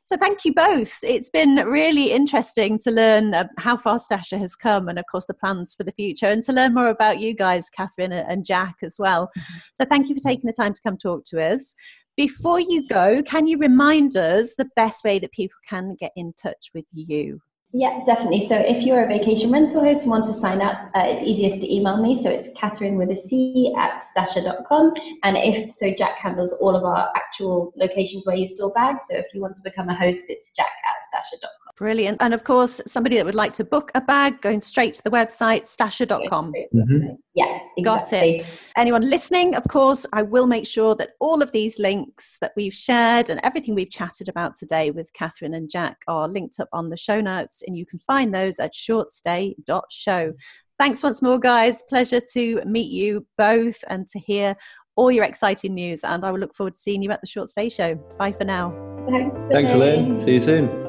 So 0.04 0.16
thank 0.16 0.44
you 0.44 0.52
both. 0.52 0.98
It's 1.04 1.30
been 1.30 1.54
really 1.54 2.10
interesting 2.10 2.76
to 2.78 2.90
learn 2.90 3.34
uh, 3.34 3.46
how 3.58 3.76
far 3.76 3.98
Stasher 3.98 4.38
has 4.38 4.56
come 4.56 4.88
and, 4.88 4.98
of 4.98 5.04
course, 5.10 5.26
the 5.26 5.34
plans 5.34 5.74
for 5.74 5.84
the 5.84 5.92
future 5.92 6.26
and 6.26 6.42
to 6.42 6.52
learn 6.52 6.74
more 6.74 6.88
about 6.88 7.20
you 7.20 7.32
guys, 7.34 7.70
Catherine 7.70 8.10
and 8.10 8.44
Jack, 8.44 8.78
as 8.82 8.96
well. 8.98 9.28
Mm-hmm. 9.28 9.58
So 9.74 9.84
thank 9.84 10.08
you 10.08 10.16
for 10.16 10.20
taking 10.20 10.48
the 10.48 10.52
time 10.60 10.72
to 10.72 10.80
come 10.82 10.96
talk 10.96 11.24
to 11.26 11.40
us. 11.40 11.76
Before 12.16 12.60
you 12.60 12.86
go, 12.88 13.22
can 13.22 13.46
you 13.46 13.56
remind 13.56 14.16
us 14.16 14.54
the 14.54 14.68
best 14.76 15.02
way 15.02 15.18
that 15.18 15.32
people 15.32 15.56
can 15.66 15.96
get 15.98 16.12
in 16.14 16.34
touch 16.34 16.70
with 16.74 16.84
you? 16.92 17.40
Yeah, 17.74 18.00
definitely. 18.04 18.42
So 18.42 18.54
if 18.54 18.82
you're 18.82 19.02
a 19.02 19.08
vacation 19.08 19.50
rental 19.50 19.80
host 19.80 20.02
and 20.02 20.10
want 20.10 20.26
to 20.26 20.34
sign 20.34 20.60
up, 20.60 20.90
uh, 20.94 21.04
it's 21.06 21.22
easiest 21.22 21.62
to 21.62 21.74
email 21.74 21.96
me. 21.96 22.14
So 22.14 22.28
it's 22.28 22.50
Catherine 22.54 22.96
with 22.96 23.10
a 23.10 23.16
C 23.16 23.74
at 23.78 24.02
stasher.com. 24.02 24.92
And 25.22 25.38
if 25.38 25.72
so, 25.72 25.90
Jack 25.94 26.18
handles 26.18 26.52
all 26.60 26.76
of 26.76 26.84
our 26.84 27.08
actual 27.16 27.72
locations 27.76 28.26
where 28.26 28.36
you 28.36 28.44
store 28.44 28.72
bags. 28.72 29.06
So 29.08 29.16
if 29.16 29.32
you 29.32 29.40
want 29.40 29.56
to 29.56 29.62
become 29.64 29.88
a 29.88 29.94
host, 29.94 30.26
it's 30.28 30.52
jack 30.54 30.66
at 30.66 31.18
stasher.com. 31.18 31.61
Brilliant. 31.82 32.18
And 32.20 32.32
of 32.32 32.44
course, 32.44 32.80
somebody 32.86 33.16
that 33.16 33.26
would 33.26 33.34
like 33.34 33.52
to 33.54 33.64
book 33.64 33.90
a 33.96 34.00
bag, 34.00 34.40
going 34.40 34.60
straight 34.60 34.94
to 34.94 35.02
the 35.02 35.10
website, 35.10 35.62
stasher.com. 35.62 36.52
Mm-hmm. 36.72 37.14
Yeah, 37.34 37.58
exactly. 37.76 37.82
Got 37.82 38.12
it. 38.12 38.46
Anyone 38.76 39.10
listening, 39.10 39.56
of 39.56 39.64
course, 39.66 40.06
I 40.12 40.22
will 40.22 40.46
make 40.46 40.64
sure 40.64 40.94
that 40.94 41.14
all 41.18 41.42
of 41.42 41.50
these 41.50 41.80
links 41.80 42.38
that 42.40 42.52
we've 42.56 42.72
shared 42.72 43.30
and 43.30 43.40
everything 43.42 43.74
we've 43.74 43.90
chatted 43.90 44.28
about 44.28 44.54
today 44.54 44.92
with 44.92 45.12
Catherine 45.12 45.54
and 45.54 45.68
Jack 45.68 45.96
are 46.06 46.28
linked 46.28 46.60
up 46.60 46.68
on 46.72 46.88
the 46.88 46.96
show 46.96 47.20
notes, 47.20 47.64
and 47.66 47.76
you 47.76 47.84
can 47.84 47.98
find 47.98 48.32
those 48.32 48.60
at 48.60 48.74
shortstay.show. 48.74 50.34
Thanks 50.78 51.02
once 51.02 51.20
more, 51.20 51.40
guys. 51.40 51.82
Pleasure 51.88 52.20
to 52.34 52.62
meet 52.64 52.92
you 52.92 53.26
both 53.36 53.82
and 53.88 54.06
to 54.06 54.20
hear 54.20 54.54
all 54.94 55.10
your 55.10 55.24
exciting 55.24 55.74
news. 55.74 56.04
And 56.04 56.24
I 56.24 56.30
will 56.30 56.38
look 56.38 56.54
forward 56.54 56.74
to 56.74 56.80
seeing 56.80 57.02
you 57.02 57.10
at 57.10 57.20
the 57.20 57.26
Short 57.26 57.48
Stay 57.48 57.68
Show. 57.68 57.96
Bye 58.20 58.30
for 58.30 58.44
now. 58.44 58.70
Thanks, 59.10 59.36
Thanks 59.50 59.74
Elaine. 59.74 60.20
See 60.20 60.34
you 60.34 60.40
soon. 60.40 60.81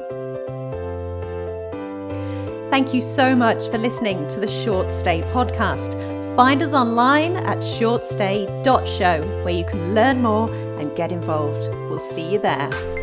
Thank 2.74 2.92
you 2.92 3.00
so 3.00 3.36
much 3.36 3.68
for 3.68 3.78
listening 3.78 4.26
to 4.26 4.40
the 4.40 4.48
Short 4.48 4.90
Stay 4.90 5.22
podcast. 5.22 5.94
Find 6.34 6.60
us 6.60 6.74
online 6.74 7.36
at 7.36 7.58
shortstay.show 7.58 9.44
where 9.44 9.54
you 9.54 9.64
can 9.64 9.94
learn 9.94 10.20
more 10.20 10.52
and 10.80 10.92
get 10.96 11.12
involved. 11.12 11.72
We'll 11.88 12.00
see 12.00 12.32
you 12.32 12.40
there. 12.40 12.93